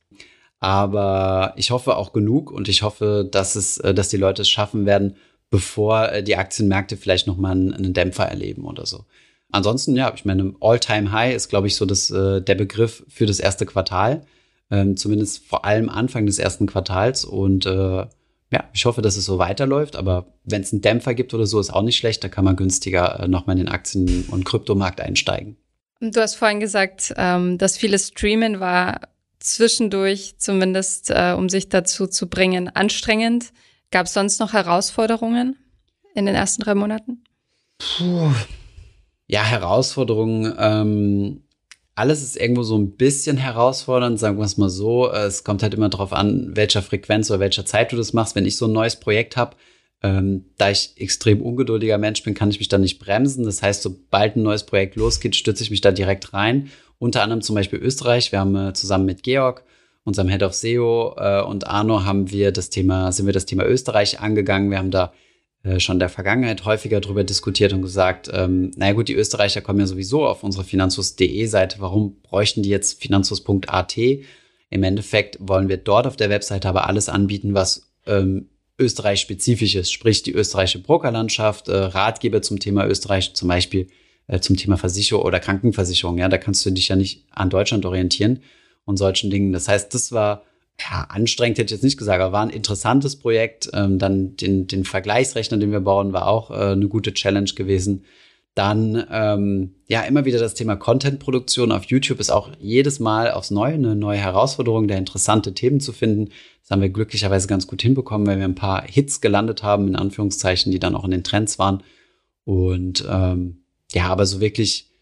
Aber 0.61 1.53
ich 1.57 1.71
hoffe 1.71 1.97
auch 1.97 2.13
genug 2.13 2.51
und 2.51 2.69
ich 2.69 2.83
hoffe, 2.83 3.29
dass 3.31 3.57
es, 3.57 3.79
äh, 3.79 3.93
dass 3.95 4.09
die 4.09 4.17
Leute 4.17 4.43
es 4.43 4.49
schaffen 4.49 4.87
werden, 4.87 5.17
bevor 5.51 6.11
äh, 6.11 6.23
die 6.23 6.37
Aktienmärkte 6.37 6.97
vielleicht 6.97 7.27
nochmal 7.27 7.53
einen, 7.53 7.75
einen 7.75 7.93
Dämpfer 7.93 8.25
erleben 8.25 8.65
oder 8.65 8.87
so. 8.87 9.05
Ansonsten, 9.51 9.95
ja, 9.95 10.13
ich 10.15 10.25
meine, 10.25 10.55
All-Time-High 10.61 11.35
ist, 11.35 11.49
glaube 11.49 11.67
ich, 11.67 11.77
so 11.77 11.87
das, 11.87 12.11
äh, 12.11 12.41
der 12.41 12.55
Begriff 12.55 13.05
für 13.09 13.27
das 13.27 13.41
erste 13.41 13.67
Quartal. 13.67 14.27
Ähm, 14.71 14.97
zumindest 14.97 15.45
vor 15.47 15.65
allem 15.65 15.89
Anfang 15.89 16.27
des 16.27 16.39
ersten 16.39 16.67
Quartals. 16.67 17.25
Und 17.25 17.67
äh, 17.67 18.07
ja, 18.51 18.65
ich 18.73 18.85
hoffe, 18.87 19.03
dass 19.03 19.17
es 19.17 19.25
so 19.25 19.39
weiterläuft. 19.39 19.97
Aber 19.97 20.27
wenn 20.45 20.63
es 20.63 20.73
einen 20.73 20.83
Dämpfer 20.83 21.15
gibt 21.15 21.35
oder 21.35 21.47
so, 21.47 21.61
ist 21.61 21.73
auch 21.73 21.83
nicht 21.83 21.97
schlecht. 21.97 22.25
Da 22.25 22.29
kann 22.29 22.45
man 22.45 22.57
günstiger 22.57 23.21
äh, 23.21 23.29
nochmal 23.29 23.59
in 23.59 23.65
den 23.65 23.73
Aktien- 23.73 24.27
und 24.31 24.45
Kryptomarkt 24.45 25.01
einsteigen. 25.01 25.57
Du 26.01 26.21
hast 26.21 26.35
vorhin 26.35 26.61
gesagt, 26.61 27.15
ähm, 27.17 27.59
dass 27.59 27.77
vieles 27.77 28.09
Streamen 28.09 28.61
war 28.61 29.01
zwischendurch, 29.39 30.37
zumindest 30.39 31.11
äh, 31.11 31.35
um 31.37 31.49
sich 31.49 31.69
dazu 31.69 32.07
zu 32.07 32.29
bringen, 32.29 32.69
anstrengend. 32.69 33.53
Gab 33.91 34.07
es 34.07 34.15
sonst 34.15 34.41
noch 34.41 34.53
Herausforderungen 34.53 35.57
in 36.15 36.27
den 36.27 36.35
ersten 36.35 36.63
drei 36.63 36.75
Monaten? 36.75 37.23
Puh. 37.79 38.33
Ja, 39.27 39.43
Herausforderungen. 39.43 40.55
Ähm, 40.59 41.43
alles 41.95 42.23
ist 42.23 42.37
irgendwo 42.37 42.63
so 42.63 42.77
ein 42.77 42.97
bisschen 42.97 43.37
herausfordernd, 43.37 44.19
sagen 44.19 44.39
wir 44.39 44.45
es 44.45 44.57
mal 44.57 44.69
so. 44.69 45.11
Es 45.11 45.45
kommt 45.45 45.63
halt 45.63 45.75
immer 45.75 45.89
darauf 45.89 46.13
an, 46.13 46.57
welcher 46.57 46.83
Frequenz 46.83 47.31
oder 47.31 47.41
welcher 47.41 47.65
Zeit 47.65 47.93
du 47.93 47.97
das 47.97 48.13
machst. 48.13 48.35
Wenn 48.35 48.47
ich 48.47 48.57
so 48.57 48.67
ein 48.67 48.73
neues 48.73 48.97
Projekt 48.97 49.37
habe, 49.37 49.57
ähm, 50.03 50.47
da 50.59 50.71
ich 50.71 50.93
extrem 50.97 51.41
ungeduldiger 51.41 51.99
Mensch 51.99 52.23
bin, 52.25 52.35
kann 52.35 52.51
ich 52.51 52.59
mich 52.59 52.69
da 52.69 52.79
nicht 52.79 52.99
bremsen. 52.99 53.45
Das 53.45 53.63
heißt, 53.63 53.83
sobald 53.83 54.37
ein 54.37 54.43
neues 54.43 54.65
Projekt 54.65 54.97
losgeht, 54.97 55.37
stütze 55.37 55.63
ich 55.63 55.71
mich 55.71 55.81
da 55.83 55.93
direkt 55.93 56.33
rein. 56.33 56.71
Unter 56.99 57.23
anderem 57.23 57.43
zum 57.43 57.55
Beispiel 57.55 57.79
Österreich. 57.79 58.33
Wir 58.33 58.41
haben 58.41 58.57
äh, 58.57 58.73
zusammen 58.73 59.07
mit 59.07 59.23
Georg, 59.23 59.65
unserem 60.03 60.29
Head 60.29 60.43
of 60.43 60.55
SEO 60.55 61.15
äh, 61.17 61.43
und 61.43 61.69
Arno 61.69 62.05
haben 62.05 62.31
wir 62.31 62.51
das 62.51 62.71
Thema, 62.71 63.13
sind 63.13 63.27
wir 63.27 63.33
das 63.33 63.47
Thema 63.47 63.65
Österreich 63.65 64.21
angegangen. 64.21 64.71
Wir 64.71 64.79
haben 64.79 64.91
da 64.91 65.07
äh, 65.07 65.24
schon 65.79 65.97
in 65.97 66.01
der 66.01 66.11
Vergangenheit 66.11 66.65
häufiger 66.65 67.01
darüber 67.01 67.25
diskutiert 67.25 67.73
und 67.73 67.83
gesagt, 67.83 68.31
ähm, 68.33 68.71
naja 68.77 68.93
gut, 68.93 69.09
die 69.09 69.15
Österreicher 69.15 69.63
kommen 69.63 69.81
ja 69.81 69.87
sowieso 69.87 70.27
auf 70.27 70.43
unsere 70.43 70.65
finanzus.de 70.65 71.47
Seite. 71.47 71.77
Warum 71.81 72.21
bräuchten 72.23 72.63
die 72.63 72.69
jetzt 72.69 73.01
finanzus.at? 73.01 73.97
Im 73.97 74.83
Endeffekt 74.83 75.39
wollen 75.41 75.69
wir 75.69 75.79
dort 75.79 76.07
auf 76.07 76.17
der 76.17 76.31
Webseite 76.31 76.69
aber 76.69 76.87
alles 76.87 77.09
anbieten, 77.09 77.55
was 77.55 77.91
ähm, 78.07 78.49
Österreich-spezifisch 78.79 79.77
ist, 79.77 79.93
sprich 79.93 80.23
die 80.23 80.33
österreichische 80.33 80.81
Brokerlandschaft, 80.81 81.69
äh, 81.69 81.77
Ratgeber 81.77 82.43
zum 82.43 82.59
Thema 82.59 82.87
Österreich, 82.87 83.35
zum 83.35 83.49
Beispiel 83.49 83.89
äh, 84.27 84.41
zum 84.41 84.57
Thema 84.57 84.77
Versicherung 84.77 85.25
oder 85.25 85.41
Krankenversicherung. 85.41 86.19
Ja, 86.19 86.29
da 86.29 86.39
kannst 86.39 86.67
du 86.67 86.71
dich 86.71 86.89
ja 86.89 86.97
nicht 86.97 87.25
an 87.31 87.51
Deutschland 87.51 87.87
orientieren 87.87 88.41
und 88.85 88.97
solchen 88.97 89.31
Dingen. 89.31 89.53
Das 89.53 89.69
heißt, 89.69 89.95
das 89.95 90.13
war 90.13 90.43
ja, 90.81 91.07
anstrengend 91.09 91.59
hätte 91.59 91.67
ich 91.67 91.79
jetzt 91.79 91.85
nicht 91.85 91.99
gesagt, 91.99 92.21
aber 92.21 92.33
war 92.33 92.43
ein 92.43 92.51
interessantes 92.51 93.17
Projekt. 93.17 93.71
Ähm, 93.73 93.99
dann 93.99 94.37
den, 94.37 94.67
den 94.67 94.85
Vergleichsrechner, 94.85 95.57
den 95.57 95.73
wir 95.73 95.81
bauen, 95.81 96.13
war 96.13 96.27
auch 96.27 96.51
äh, 96.51 96.73
eine 96.73 96.89
gute 96.89 97.15
Challenge 97.15 97.51
gewesen. 97.55 98.05
Dann 98.55 99.05
ähm, 99.11 99.75
ja 99.89 100.03
immer 100.03 100.25
wieder 100.25 100.39
das 100.39 100.55
Thema 100.55 100.77
Content-Produktion 100.77 101.73
auf 101.73 101.85
YouTube 101.87 102.21
ist 102.21 102.31
auch 102.31 102.51
jedes 102.59 103.01
Mal 103.01 103.33
aufs 103.33 103.51
Neue 103.51 103.75
eine 103.75 103.97
neue 103.97 104.19
Herausforderung, 104.19 104.87
da 104.87 104.95
interessante 104.95 105.55
Themen 105.55 105.81
zu 105.81 105.93
finden. 105.93 106.31
Das 106.63 106.71
haben 106.71 106.81
wir 106.81 106.89
glücklicherweise 106.89 107.49
ganz 107.49 107.67
gut 107.67 107.83
hinbekommen, 107.83 108.27
weil 108.27 108.39
wir 108.39 108.45
ein 108.45 108.55
paar 108.55 108.85
Hits 108.87 109.21
gelandet 109.21 109.63
haben, 109.63 109.89
in 109.89 109.97
Anführungszeichen, 109.97 110.71
die 110.71 110.79
dann 110.79 110.95
auch 110.95 111.05
in 111.05 111.11
den 111.11 111.25
Trends 111.25 111.59
waren. 111.59 111.83
Und 112.45 113.05
ähm, 113.11 113.65
ja, 113.93 114.07
aber 114.07 114.25
so 114.27 114.41
wirklich 114.41 114.94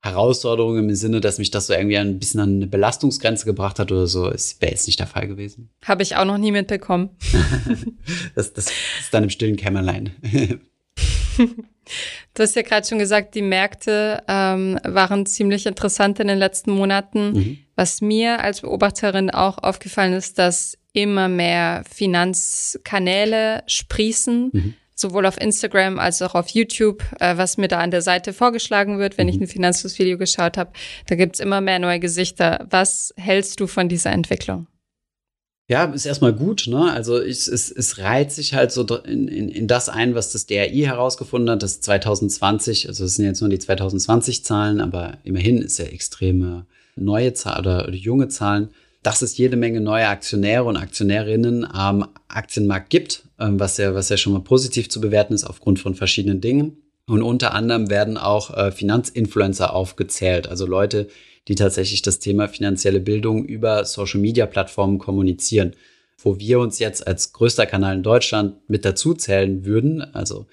Herausforderungen 0.00 0.88
im 0.88 0.94
Sinne, 0.94 1.20
dass 1.20 1.38
mich 1.38 1.50
das 1.50 1.66
so 1.66 1.72
irgendwie 1.72 1.98
ein 1.98 2.18
bisschen 2.18 2.40
an 2.40 2.56
eine 2.56 2.66
Belastungsgrenze 2.68 3.44
gebracht 3.44 3.78
hat 3.78 3.90
oder 3.90 4.06
so, 4.06 4.24
wäre 4.24 4.72
jetzt 4.72 4.86
nicht 4.86 5.00
der 5.00 5.08
Fall 5.08 5.26
gewesen. 5.26 5.70
Habe 5.84 6.02
ich 6.02 6.16
auch 6.16 6.24
noch 6.24 6.38
nie 6.38 6.52
mitbekommen. 6.52 7.10
das, 8.34 8.52
das 8.52 8.66
ist 8.66 9.12
dann 9.12 9.24
im 9.24 9.30
stillen 9.30 9.56
Kämmerlein. 9.56 10.10
du 11.36 12.42
hast 12.42 12.54
ja 12.54 12.62
gerade 12.62 12.86
schon 12.86 13.00
gesagt, 13.00 13.34
die 13.34 13.42
Märkte 13.42 14.22
ähm, 14.28 14.78
waren 14.84 15.26
ziemlich 15.26 15.66
interessant 15.66 16.20
in 16.20 16.28
den 16.28 16.38
letzten 16.38 16.70
Monaten. 16.70 17.32
Mhm. 17.32 17.58
Was 17.74 18.00
mir 18.00 18.40
als 18.40 18.60
Beobachterin 18.60 19.30
auch 19.30 19.58
aufgefallen 19.58 20.12
ist, 20.12 20.38
dass 20.38 20.78
immer 20.92 21.28
mehr 21.28 21.82
Finanzkanäle 21.92 23.64
sprießen. 23.66 24.50
Mhm 24.52 24.74
sowohl 25.00 25.26
auf 25.26 25.40
Instagram 25.40 25.98
als 25.98 26.22
auch 26.22 26.34
auf 26.34 26.48
YouTube, 26.48 27.02
äh, 27.20 27.36
was 27.36 27.56
mir 27.56 27.68
da 27.68 27.78
an 27.78 27.90
der 27.90 28.02
Seite 28.02 28.32
vorgeschlagen 28.32 28.98
wird, 28.98 29.18
wenn 29.18 29.26
mhm. 29.26 29.34
ich 29.34 29.40
ein 29.40 29.46
Finanzfluss-Video 29.46 30.18
geschaut 30.18 30.56
habe. 30.56 30.72
Da 31.06 31.14
gibt's 31.14 31.40
immer 31.40 31.60
mehr 31.60 31.78
neue 31.78 32.00
Gesichter. 32.00 32.66
Was 32.70 33.14
hältst 33.16 33.60
du 33.60 33.66
von 33.66 33.88
dieser 33.88 34.10
Entwicklung? 34.10 34.66
Ja, 35.70 35.84
ist 35.84 36.06
erstmal 36.06 36.32
gut, 36.32 36.64
ne? 36.66 36.90
Also 36.90 37.20
ich, 37.20 37.46
es, 37.46 37.70
es 37.70 37.98
reiht 37.98 38.32
sich 38.32 38.54
halt 38.54 38.72
so 38.72 38.86
in, 39.04 39.28
in, 39.28 39.50
in 39.50 39.66
das 39.66 39.90
ein, 39.90 40.14
was 40.14 40.32
das 40.32 40.46
DRI 40.46 40.84
herausgefunden 40.86 41.50
hat, 41.50 41.62
das 41.62 41.82
2020, 41.82 42.88
also 42.88 43.04
es 43.04 43.16
sind 43.16 43.26
jetzt 43.26 43.42
nur 43.42 43.50
die 43.50 43.58
2020 43.58 44.44
Zahlen, 44.46 44.80
aber 44.80 45.18
immerhin 45.24 45.58
ist 45.58 45.78
ja 45.78 45.84
extreme 45.84 46.64
neue 46.96 47.34
Zahlen 47.34 47.60
oder, 47.60 47.86
oder 47.86 47.94
junge 47.94 48.28
Zahlen, 48.28 48.70
dass 49.02 49.22
es 49.22 49.36
jede 49.36 49.56
Menge 49.56 49.80
neue 49.80 50.08
Aktionäre 50.08 50.64
und 50.64 50.76
Aktionärinnen 50.76 51.64
am 51.64 52.08
Aktienmarkt 52.28 52.90
gibt, 52.90 53.24
ähm, 53.38 53.60
was 53.60 53.76
ja, 53.76 53.94
was 53.94 54.08
ja 54.08 54.16
schon 54.16 54.32
mal 54.32 54.40
positiv 54.40 54.88
zu 54.88 55.00
bewerten 55.00 55.34
ist 55.34 55.44
aufgrund 55.44 55.78
von 55.78 55.94
verschiedenen 55.94 56.40
Dingen. 56.40 56.82
Und 57.06 57.22
unter 57.22 57.54
anderem 57.54 57.88
werden 57.88 58.18
auch 58.18 58.54
äh, 58.54 58.70
Finanzinfluencer 58.70 59.72
aufgezählt, 59.72 60.46
also 60.46 60.66
Leute, 60.66 61.08
die 61.46 61.54
tatsächlich 61.54 62.02
das 62.02 62.18
Thema 62.18 62.48
finanzielle 62.48 63.00
Bildung 63.00 63.46
über 63.46 63.84
Social-Media-Plattformen 63.84 64.98
kommunizieren. 64.98 65.74
Wo 66.20 66.38
wir 66.38 66.58
uns 66.58 66.78
jetzt 66.78 67.06
als 67.06 67.32
größter 67.32 67.64
Kanal 67.64 67.94
in 67.94 68.02
Deutschland 68.02 68.56
mit 68.68 68.84
dazu 68.84 69.14
zählen 69.14 69.64
würden. 69.64 70.02
Also 70.02 70.46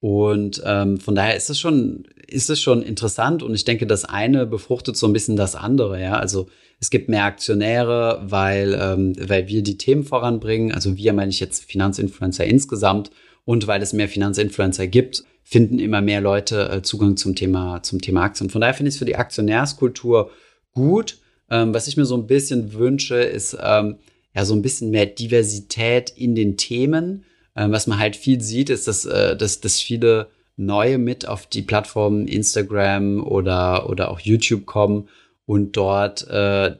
und 0.00 0.62
ähm, 0.64 0.98
von 0.98 1.14
daher 1.14 1.36
ist 1.36 1.50
es 1.50 1.58
schon, 1.58 2.04
ist 2.26 2.48
es 2.48 2.60
schon 2.60 2.82
interessant 2.82 3.42
und 3.42 3.54
ich 3.54 3.64
denke, 3.64 3.86
das 3.86 4.06
eine 4.06 4.46
befruchtet 4.46 4.96
so 4.96 5.06
ein 5.06 5.12
bisschen 5.12 5.36
das 5.36 5.54
andere, 5.54 6.00
ja. 6.00 6.14
Also 6.14 6.48
es 6.80 6.88
gibt 6.88 7.10
mehr 7.10 7.24
Aktionäre, 7.24 8.22
weil, 8.24 8.76
ähm, 8.80 9.14
weil 9.20 9.48
wir 9.48 9.62
die 9.62 9.76
Themen 9.76 10.02
voranbringen. 10.02 10.72
Also 10.72 10.96
wir 10.96 11.12
meine 11.12 11.30
ich 11.30 11.38
jetzt 11.38 11.70
Finanzinfluencer 11.70 12.46
insgesamt 12.46 13.10
und 13.44 13.66
weil 13.66 13.82
es 13.82 13.92
mehr 13.92 14.08
Finanzinfluencer 14.08 14.86
gibt, 14.86 15.24
finden 15.44 15.78
immer 15.78 16.00
mehr 16.00 16.22
Leute 16.22 16.70
äh, 16.70 16.82
Zugang 16.82 17.18
zum 17.18 17.36
Thema, 17.36 17.82
zum 17.82 18.00
Thema 18.00 18.24
Aktien. 18.24 18.48
Von 18.48 18.62
daher 18.62 18.72
finde 18.72 18.88
ich 18.88 18.94
es 18.94 18.98
für 18.98 19.04
die 19.04 19.16
Aktionärskultur 19.16 20.30
gut. 20.72 21.18
Ähm, 21.50 21.74
was 21.74 21.86
ich 21.86 21.98
mir 21.98 22.06
so 22.06 22.16
ein 22.16 22.26
bisschen 22.26 22.72
wünsche, 22.72 23.16
ist 23.16 23.58
ähm, 23.62 23.96
ja 24.34 24.46
so 24.46 24.54
ein 24.54 24.62
bisschen 24.62 24.90
mehr 24.90 25.06
Diversität 25.06 26.10
in 26.16 26.34
den 26.34 26.56
Themen. 26.56 27.24
Ähm, 27.56 27.72
was 27.72 27.88
man 27.88 27.98
halt 27.98 28.16
viel 28.16 28.40
sieht, 28.40 28.70
ist, 28.70 28.88
dass, 28.88 29.04
äh, 29.04 29.36
dass, 29.36 29.60
dass 29.60 29.80
viele 29.80 30.28
neue 30.56 30.96
mit 30.96 31.28
auf 31.28 31.46
die 31.46 31.62
Plattformen 31.62 32.26
Instagram 32.26 33.22
oder, 33.22 33.90
oder 33.90 34.10
auch 34.10 34.20
YouTube 34.20 34.64
kommen 34.64 35.08
und 35.50 35.76
dort 35.76 36.28
äh, 36.28 36.76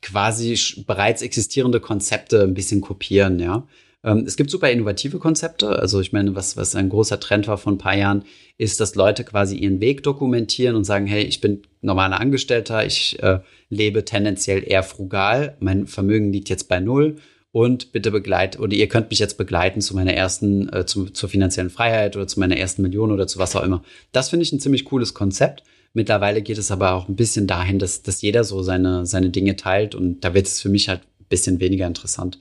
quasi 0.00 0.58
bereits 0.86 1.20
existierende 1.20 1.78
Konzepte 1.78 2.42
ein 2.42 2.54
bisschen 2.54 2.80
kopieren, 2.80 3.38
ja. 3.38 3.66
Ähm, 4.02 4.24
es 4.26 4.38
gibt 4.38 4.50
super 4.50 4.70
innovative 4.70 5.18
Konzepte. 5.18 5.68
Also 5.78 6.00
ich 6.00 6.14
meine, 6.14 6.34
was, 6.34 6.56
was 6.56 6.74
ein 6.74 6.88
großer 6.88 7.20
Trend 7.20 7.48
war 7.48 7.58
vor 7.58 7.74
ein 7.74 7.78
paar 7.78 7.94
Jahren, 7.94 8.24
ist, 8.56 8.80
dass 8.80 8.94
Leute 8.94 9.24
quasi 9.24 9.56
ihren 9.56 9.78
Weg 9.82 10.02
dokumentieren 10.04 10.74
und 10.74 10.84
sagen, 10.84 11.06
hey, 11.06 11.22
ich 11.22 11.42
bin 11.42 11.64
normaler 11.82 12.18
Angestellter, 12.18 12.86
ich 12.86 13.22
äh, 13.22 13.40
lebe 13.68 14.06
tendenziell 14.06 14.64
eher 14.66 14.84
frugal, 14.84 15.58
mein 15.60 15.86
Vermögen 15.86 16.32
liegt 16.32 16.48
jetzt 16.48 16.70
bei 16.70 16.80
null 16.80 17.16
und 17.52 17.92
bitte 17.92 18.10
begleitet 18.10 18.58
oder 18.58 18.72
ihr 18.72 18.88
könnt 18.88 19.10
mich 19.10 19.18
jetzt 19.18 19.36
begleiten 19.36 19.82
zu 19.82 19.94
meiner 19.94 20.14
ersten, 20.14 20.72
äh, 20.72 20.86
zu, 20.86 21.10
zur 21.10 21.28
finanziellen 21.28 21.68
Freiheit 21.68 22.16
oder 22.16 22.26
zu 22.26 22.40
meiner 22.40 22.56
ersten 22.56 22.80
Million 22.80 23.12
oder 23.12 23.26
zu 23.26 23.38
was 23.38 23.54
auch 23.54 23.62
immer. 23.62 23.82
Das 24.12 24.30
finde 24.30 24.44
ich 24.44 24.52
ein 24.52 24.60
ziemlich 24.60 24.86
cooles 24.86 25.12
Konzept. 25.12 25.62
Mittlerweile 25.94 26.42
geht 26.42 26.58
es 26.58 26.70
aber 26.70 26.92
auch 26.92 27.08
ein 27.08 27.16
bisschen 27.16 27.46
dahin, 27.46 27.78
dass, 27.78 28.02
dass 28.02 28.20
jeder 28.20 28.44
so 28.44 28.62
seine, 28.62 29.06
seine 29.06 29.30
Dinge 29.30 29.56
teilt 29.56 29.94
und 29.94 30.20
da 30.20 30.34
wird 30.34 30.46
es 30.46 30.60
für 30.60 30.68
mich 30.68 30.88
halt 30.88 31.00
ein 31.00 31.26
bisschen 31.28 31.60
weniger 31.60 31.86
interessant. 31.86 32.38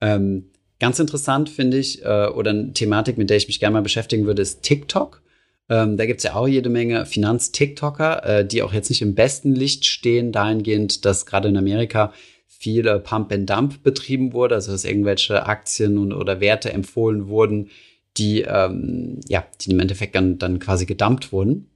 Ähm, 0.00 0.46
Ganz 0.82 0.98
interessant 0.98 1.48
finde 1.48 1.78
ich, 1.78 2.04
äh, 2.04 2.26
oder 2.26 2.50
eine 2.50 2.72
Thematik, 2.72 3.16
mit 3.16 3.30
der 3.30 3.36
ich 3.36 3.46
mich 3.46 3.60
gerne 3.60 3.74
mal 3.74 3.82
beschäftigen 3.82 4.26
würde, 4.26 4.42
ist 4.42 4.62
TikTok. 4.62 5.22
Ähm, 5.68 5.96
da 5.96 6.06
gibt 6.06 6.18
es 6.18 6.24
ja 6.24 6.34
auch 6.34 6.48
jede 6.48 6.70
Menge 6.70 7.06
Finanz-TikToker, 7.06 8.26
äh, 8.26 8.44
die 8.44 8.64
auch 8.64 8.72
jetzt 8.72 8.90
nicht 8.90 9.00
im 9.00 9.14
besten 9.14 9.54
Licht 9.54 9.84
stehen, 9.84 10.32
dahingehend, 10.32 11.04
dass 11.04 11.24
gerade 11.24 11.50
in 11.50 11.56
Amerika 11.56 12.12
viel 12.48 12.88
äh, 12.88 12.98
Pump 12.98 13.30
and 13.30 13.48
Dump 13.48 13.84
betrieben 13.84 14.32
wurde, 14.32 14.56
also 14.56 14.72
dass 14.72 14.84
irgendwelche 14.84 15.46
Aktien 15.46 15.98
und, 15.98 16.12
oder 16.12 16.40
Werte 16.40 16.72
empfohlen 16.72 17.28
wurden, 17.28 17.70
die, 18.16 18.40
ähm, 18.40 19.20
ja, 19.28 19.46
die 19.60 19.70
im 19.70 19.78
Endeffekt 19.78 20.16
dann, 20.16 20.38
dann 20.38 20.58
quasi 20.58 20.84
gedumpt 20.84 21.30
wurden. 21.30 21.68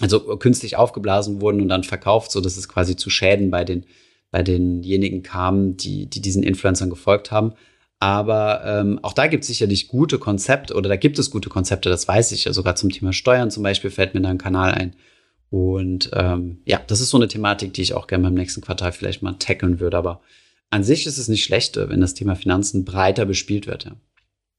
Also 0.00 0.20
künstlich 0.36 0.76
aufgeblasen 0.76 1.40
wurden 1.40 1.60
und 1.60 1.68
dann 1.68 1.84
verkauft, 1.84 2.32
so 2.32 2.40
dass 2.40 2.56
es 2.56 2.68
quasi 2.68 2.96
zu 2.96 3.10
Schäden 3.10 3.50
bei 3.50 3.64
den, 3.64 3.84
bei 4.30 4.42
denjenigen 4.42 5.22
kam, 5.22 5.76
die, 5.76 6.06
die 6.06 6.20
diesen 6.20 6.42
Influencern 6.42 6.90
gefolgt 6.90 7.30
haben. 7.30 7.52
Aber 7.98 8.62
ähm, 8.64 8.98
auch 9.02 9.12
da 9.12 9.26
gibt 9.26 9.42
es 9.42 9.48
sicherlich 9.48 9.88
gute 9.88 10.18
Konzepte 10.18 10.74
oder 10.74 10.88
da 10.88 10.96
gibt 10.96 11.18
es 11.18 11.30
gute 11.30 11.50
Konzepte, 11.50 11.90
das 11.90 12.08
weiß 12.08 12.32
ich. 12.32 12.44
Ja, 12.44 12.52
sogar 12.54 12.74
zum 12.74 12.90
Thema 12.90 13.12
Steuern 13.12 13.50
zum 13.50 13.62
Beispiel 13.62 13.90
fällt 13.90 14.14
mir 14.14 14.22
da 14.22 14.30
ein 14.30 14.38
Kanal 14.38 14.72
ein. 14.72 14.96
Und 15.50 16.10
ähm, 16.14 16.62
ja, 16.64 16.80
das 16.86 17.00
ist 17.00 17.10
so 17.10 17.18
eine 17.18 17.28
Thematik, 17.28 17.74
die 17.74 17.82
ich 17.82 17.92
auch 17.92 18.06
gerne 18.06 18.24
beim 18.24 18.34
nächsten 18.34 18.62
Quartal 18.62 18.92
vielleicht 18.92 19.20
mal 19.20 19.34
tackeln 19.34 19.80
würde. 19.80 19.98
Aber 19.98 20.22
an 20.70 20.82
sich 20.82 21.06
ist 21.06 21.18
es 21.18 21.28
nicht 21.28 21.44
schlecht, 21.44 21.76
wenn 21.76 22.00
das 22.00 22.14
Thema 22.14 22.36
Finanzen 22.36 22.84
breiter 22.84 23.26
bespielt 23.26 23.66
wird. 23.66 23.84
Ja. 23.84 23.92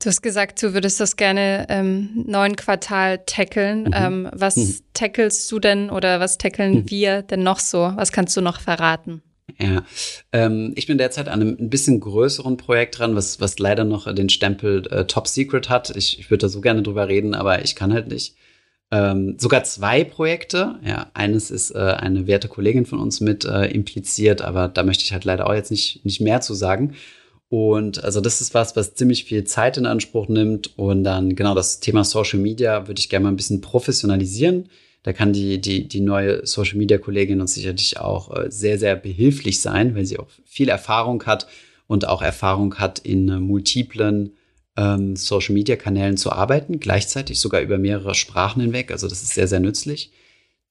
Du 0.02 0.08
hast 0.08 0.24
gesagt, 0.24 0.64
du 0.64 0.74
würdest 0.74 1.00
das 1.00 1.16
gerne 1.16 1.68
im 1.70 2.24
neuen 2.26 2.56
Quartal 2.56 3.20
tackeln. 3.28 3.84
Mhm. 3.84 3.94
Ähm, 3.94 4.30
was 4.34 4.56
mhm. 4.58 4.76
tackelst 4.94 5.52
du 5.52 5.60
denn 5.60 5.92
oder 5.92 6.20
was 6.20 6.40
tackeln 6.40 6.74
mhm. 6.74 6.90
wir 6.90 7.22
denn 7.22 7.44
noch 7.44 7.60
so? 7.60 7.94
Was 7.96 8.12
kannst 8.12 8.36
du 8.36 8.42
noch 8.42 8.60
verraten? 8.60 9.22
Ja, 9.60 9.84
ähm, 10.32 10.74
ich 10.76 10.88
bin 10.88 10.98
derzeit 10.98 11.28
an 11.28 11.42
einem 11.42 11.58
ein 11.60 11.70
bisschen 11.70 12.00
größeren 12.00 12.58
Projekt 12.58 12.98
dran, 12.98 13.16
was, 13.16 13.40
was 13.40 13.60
leider 13.60 13.84
noch 13.84 14.12
den 14.12 14.30
Stempel 14.30 14.88
äh, 14.92 15.06
Top 15.06 15.28
Secret 15.28 15.70
hat. 15.70 15.96
Ich, 15.96 16.20
ich 16.20 16.32
würde 16.32 16.46
da 16.46 16.50
so 16.50 16.62
gerne 16.62 16.82
drüber 16.82 17.08
reden, 17.08 17.36
aber 17.36 17.64
ich 17.64 17.76
kann 17.76 17.94
halt 17.94 18.08
nicht. 18.08 18.36
Ähm, 18.90 19.36
sogar 19.38 19.64
zwei 19.66 20.04
Projekte. 20.04 20.80
Ja, 20.84 21.12
eines 21.14 21.52
ist 21.52 21.72
äh, 21.72 21.78
eine 21.78 22.26
werte 22.26 22.48
Kollegin 22.48 22.88
von 22.88 23.00
uns 23.00 23.22
mit 23.22 23.46
äh, 23.46 23.66
impliziert, 23.66 24.42
aber 24.42 24.68
da 24.68 24.84
möchte 24.84 25.04
ich 25.04 25.14
halt 25.14 25.26
leider 25.26 25.48
auch 25.48 25.54
jetzt 25.54 25.72
nicht, 25.72 26.04
nicht 26.06 26.22
mehr 26.22 26.42
zu 26.42 26.56
sagen. 26.56 26.96
Und 27.52 28.02
also 28.02 28.22
das 28.22 28.40
ist 28.40 28.54
was, 28.54 28.78
was 28.78 28.94
ziemlich 28.94 29.26
viel 29.26 29.44
Zeit 29.44 29.76
in 29.76 29.86
Anspruch 29.86 30.30
nimmt. 30.30 30.72
Und 30.78 31.04
dann 31.04 31.36
genau 31.36 31.54
das 31.54 31.82
Thema 31.82 32.06
Social 32.06 32.40
Media 32.40 32.88
würde 32.88 33.00
ich 33.00 33.10
gerne 33.10 33.24
mal 33.24 33.30
ein 33.30 33.36
bisschen 33.36 33.60
professionalisieren. 33.60 34.70
Da 35.04 35.12
kann 35.12 35.34
die, 35.34 35.60
die, 35.60 35.86
die 35.86 36.00
neue 36.00 36.48
Social 36.48 36.78
Media 36.78 36.98
Kollegin 36.98 37.42
uns 37.42 37.56
sicherlich 37.56 38.00
auch 38.00 38.34
äh, 38.34 38.50
sehr, 38.50 38.80
sehr 38.80 38.96
behilflich 38.96 39.60
sein, 39.60 39.96
weil 39.96 40.06
sie 40.06 40.18
auch 40.18 40.30
viel 40.46 40.70
Erfahrung 40.70 41.26
hat 41.26 41.46
und 41.88 42.08
auch 42.08 42.22
Erfahrung 42.22 42.76
hat, 42.76 43.00
in 43.00 43.28
äh, 43.28 43.38
multiplen 43.38 44.32
ähm, 44.78 45.18
Social 45.18 45.54
Media 45.54 45.76
Kanälen 45.76 46.16
zu 46.16 46.32
arbeiten, 46.32 46.80
gleichzeitig 46.80 47.42
sogar 47.42 47.60
über 47.60 47.78
mehrere 47.78 48.16
Sprachen 48.16 48.62
hinweg. 48.62 48.92
Also 48.92 49.10
das 49.10 49.24
ist 49.24 49.34
sehr, 49.34 49.50
sehr 49.50 49.60
nützlich. 49.60 50.14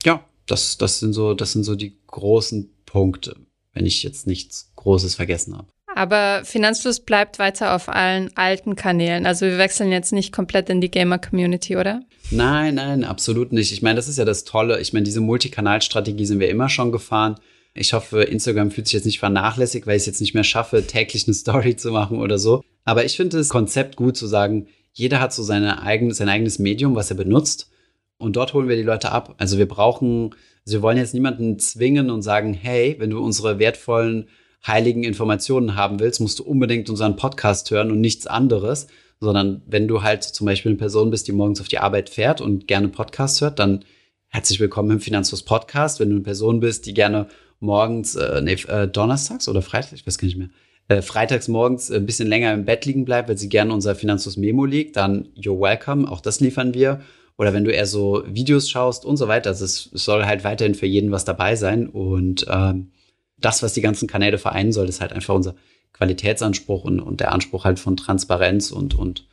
Ja, 0.03 0.25
das, 0.47 0.79
das 0.79 0.99
sind 0.99 1.13
so, 1.13 1.35
das 1.35 1.53
sind 1.53 1.65
so 1.65 1.75
die 1.75 1.99
großen 2.07 2.71
Punkte, 2.87 3.37
wenn 3.75 3.85
ich 3.85 4.03
jetzt 4.03 4.27
nichts 4.27 4.73
Großes 4.77 5.15
vergessen 5.17 5.59
habe. 5.59 5.69
Aber 5.95 6.43
Finanzfluss 6.45 7.01
bleibt 7.01 7.39
weiter 7.39 7.75
auf 7.75 7.89
allen 7.89 8.31
alten 8.37 8.77
Kanälen. 8.77 9.27
Also 9.27 9.47
wir 9.47 9.59
wechseln 9.59 9.93
jetzt 9.93 10.13
nicht 10.13 10.33
komplett 10.33 10.71
in 10.71 10.81
die 10.81 10.91
Gamer-Community, 10.91 11.77
oder? 11.77 12.03
Nein, 12.31 12.77
nein, 12.77 13.05
absolut 13.05 13.53
nicht. 13.53 13.73
Ich 13.73 13.83
meine, 13.83 13.97
das 13.97 14.09
ist 14.09 14.19
ja 14.19 14.25
das 14.25 14.45
Tolle. 14.45 14.81
Ich 14.81 14.93
meine, 14.93 15.05
diese 15.05 15.21
Multikanalstrategie 15.21 16.27
sind 16.27 16.41
wir 16.41 16.49
immer 16.49 16.69
schon 16.69 16.93
gefahren. 16.93 17.37
Ich 17.75 17.93
hoffe, 17.93 18.23
Instagram 18.23 18.71
fühlt 18.71 18.87
sich 18.87 18.95
jetzt 18.95 19.05
nicht 19.05 19.19
vernachlässigt, 19.19 19.87
weil 19.87 19.97
ich 19.97 20.03
es 20.03 20.07
jetzt 20.07 20.21
nicht 20.21 20.35
mehr 20.35 20.45
schaffe, 20.45 20.87
täglich 20.87 21.27
eine 21.27 21.35
Story 21.35 21.77
zu 21.77 21.91
machen 21.91 22.19
oder 22.19 22.39
so. 22.39 22.63
Aber 22.85 23.05
ich 23.05 23.17
finde 23.17 23.37
das 23.37 23.49
Konzept 23.49 23.97
gut 23.97 24.17
zu 24.17 24.27
sagen, 24.27 24.67
jeder 24.93 25.21
hat 25.21 25.33
so 25.33 25.43
seine 25.43 25.83
eigene, 25.83 26.15
sein 26.15 26.29
eigenes 26.29 26.59
Medium, 26.59 26.95
was 26.95 27.11
er 27.11 27.17
benutzt. 27.17 27.71
Und 28.19 28.37
dort 28.37 28.55
holen 28.55 28.69
wir 28.69 28.77
die 28.77 28.83
Leute 28.83 29.13
ab. 29.13 29.35
Also 29.39 29.57
wir 29.57 29.69
brauchen, 29.69 30.35
also 30.67 30.79
wir 30.79 30.83
wollen 30.83 30.99
jetzt 30.99 31.15
niemanden 31.15 31.59
zwingen 31.59 32.11
und 32.11 32.23
sagen, 32.23 32.55
hey, 32.55 32.97
wenn 32.99 33.11
du 33.11 33.23
unsere 33.23 33.59
wertvollen 33.59 34.29
heiligen 34.67 35.05
Informationen 35.05 35.77
haben 35.77 36.01
willst, 36.01 36.21
musst 36.21 36.39
du 36.39 36.45
unbedingt 36.45 36.91
unseren 36.91 37.17
Podcast 37.17 37.71
hören 37.71 37.91
und 37.91 38.01
nichts 38.01 38.27
anderes. 38.27 38.87
Sondern 39.21 39.63
wenn 39.67 39.87
du 39.87 40.03
halt 40.03 40.23
zum 40.23 40.47
Beispiel 40.47 40.71
eine 40.71 40.79
Person 40.79 41.11
bist, 41.11 41.29
die 41.29 41.33
morgens 41.33 41.61
auf 41.61 41.69
die 41.69 41.79
Arbeit 41.79 42.09
fährt 42.09 42.41
und 42.41 42.67
gerne 42.67 42.89
Podcasts 42.89 43.41
hört, 43.43 43.59
dann 43.59 43.85
herzlich 44.29 44.61
willkommen 44.61 44.93
im 44.93 45.01
Finanzfluss 45.01 45.43
Podcast. 45.43 46.01
Wenn 46.01 46.09
du 46.09 46.17
eine 46.17 46.25
Person 46.25 46.61
bist, 46.61 46.87
die 46.87 46.95
gerne 46.95 47.27
morgens, 47.59 48.15
äh, 48.15 48.41
nee, 48.41 48.55
äh, 48.69 48.89
donnerstags 48.89 49.47
oder 49.49 49.61
freitags, 49.61 49.93
ich 49.93 50.07
weiß 50.07 50.17
gar 50.17 50.27
nicht 50.27 50.39
mehr, 50.39 50.49
äh, 50.89 51.03
freitags 51.03 51.49
morgens 51.49 51.91
ein 51.91 52.07
bisschen 52.07 52.29
länger 52.29 52.53
im 52.53 52.65
Bett 52.65 52.85
liegen 52.87 53.05
bleibt, 53.05 53.29
weil 53.29 53.39
sie 53.39 53.49
gerne 53.49 53.73
unser 53.73 53.95
Finanzfluss 53.95 54.37
Memo 54.37 54.65
liegt, 54.65 54.97
dann 54.97 55.29
you're 55.37 55.61
welcome. 55.61 56.11
Auch 56.11 56.21
das 56.21 56.41
liefern 56.41 56.75
wir. 56.75 57.01
Oder 57.37 57.55
wenn 57.55 57.65
du 57.65 57.71
eher 57.71 57.87
so 57.87 58.23
Videos 58.27 58.69
schaust 58.69 59.05
und 59.05 59.17
so 59.17 59.29
weiter. 59.29 59.51
Also 59.51 59.65
es 59.65 59.91
soll 59.93 60.25
halt 60.27 60.45
weiterhin 60.45 60.75
für 60.75 60.87
jeden 60.87 61.11
was 61.11 61.25
dabei 61.25 61.57
sein. 61.57 61.87
Und 61.87 62.45
ähm, 62.51 62.91
das, 63.41 63.63
was 63.63 63.73
die 63.73 63.81
ganzen 63.81 64.09
Kanäle 64.09 64.39
vereinen 64.39 64.73
soll, 64.73 64.89
ist 64.89 65.01
halt 65.01 65.13
einfach 65.13 65.35
unser 65.35 65.55
Qualitätsanspruch 65.93 66.85
und, 66.85 67.01
und 67.01 67.21
der 67.21 67.33
Anspruch 67.33 67.65
halt 67.65 67.79
von 67.79 67.97
Transparenz 67.97 68.71
und, 68.71 68.95
und 68.95 69.27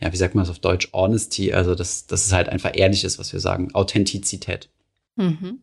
ja, 0.00 0.12
wie 0.12 0.16
sagt 0.16 0.34
man 0.34 0.42
das 0.42 0.50
auf 0.50 0.58
Deutsch? 0.58 0.88
Honesty. 0.92 1.52
Also, 1.52 1.74
dass, 1.74 2.06
dass 2.06 2.26
es 2.26 2.32
halt 2.32 2.48
einfach 2.48 2.72
ehrlich 2.74 3.04
ist, 3.04 3.18
was 3.18 3.32
wir 3.32 3.40
sagen. 3.40 3.74
Authentizität. 3.74 4.70
Mhm. 5.16 5.60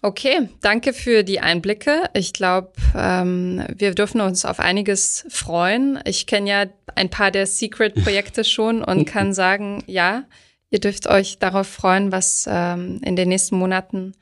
Okay, 0.00 0.48
danke 0.60 0.92
für 0.92 1.22
die 1.22 1.40
Einblicke. 1.40 2.10
Ich 2.12 2.32
glaube, 2.32 2.72
ähm, 2.94 3.64
wir 3.74 3.94
dürfen 3.94 4.20
uns 4.20 4.44
auf 4.44 4.60
einiges 4.60 5.24
freuen. 5.28 5.98
Ich 6.04 6.26
kenne 6.26 6.50
ja 6.50 6.66
ein 6.94 7.08
paar 7.08 7.30
der 7.30 7.46
Secret-Projekte 7.46 8.44
schon 8.44 8.82
und 8.82 9.06
kann 9.06 9.32
sagen, 9.32 9.82
ja, 9.86 10.24
ihr 10.70 10.80
dürft 10.80 11.06
euch 11.06 11.38
darauf 11.38 11.66
freuen, 11.66 12.12
was 12.12 12.46
ähm, 12.50 13.00
in 13.02 13.16
den 13.16 13.28
nächsten 13.28 13.56
Monaten 13.56 14.14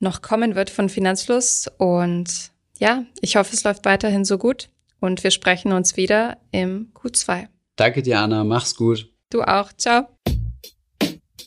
noch 0.00 0.22
kommen 0.22 0.54
wird 0.54 0.70
von 0.70 0.88
Finanzfluss. 0.88 1.70
Und 1.78 2.52
ja, 2.78 3.04
ich 3.20 3.36
hoffe, 3.36 3.54
es 3.54 3.64
läuft 3.64 3.84
weiterhin 3.84 4.24
so 4.24 4.38
gut. 4.38 4.68
und 5.00 5.22
wir 5.22 5.30
sprechen 5.30 5.72
uns 5.72 5.96
wieder 5.96 6.38
im 6.52 6.90
Q2. 6.94 7.48
Danke 7.76 8.02
dir, 8.02 8.20
Anna. 8.20 8.44
Mach's 8.44 8.74
gut. 8.74 9.12
Du 9.30 9.42
auch. 9.42 9.72
Ciao. 9.76 10.08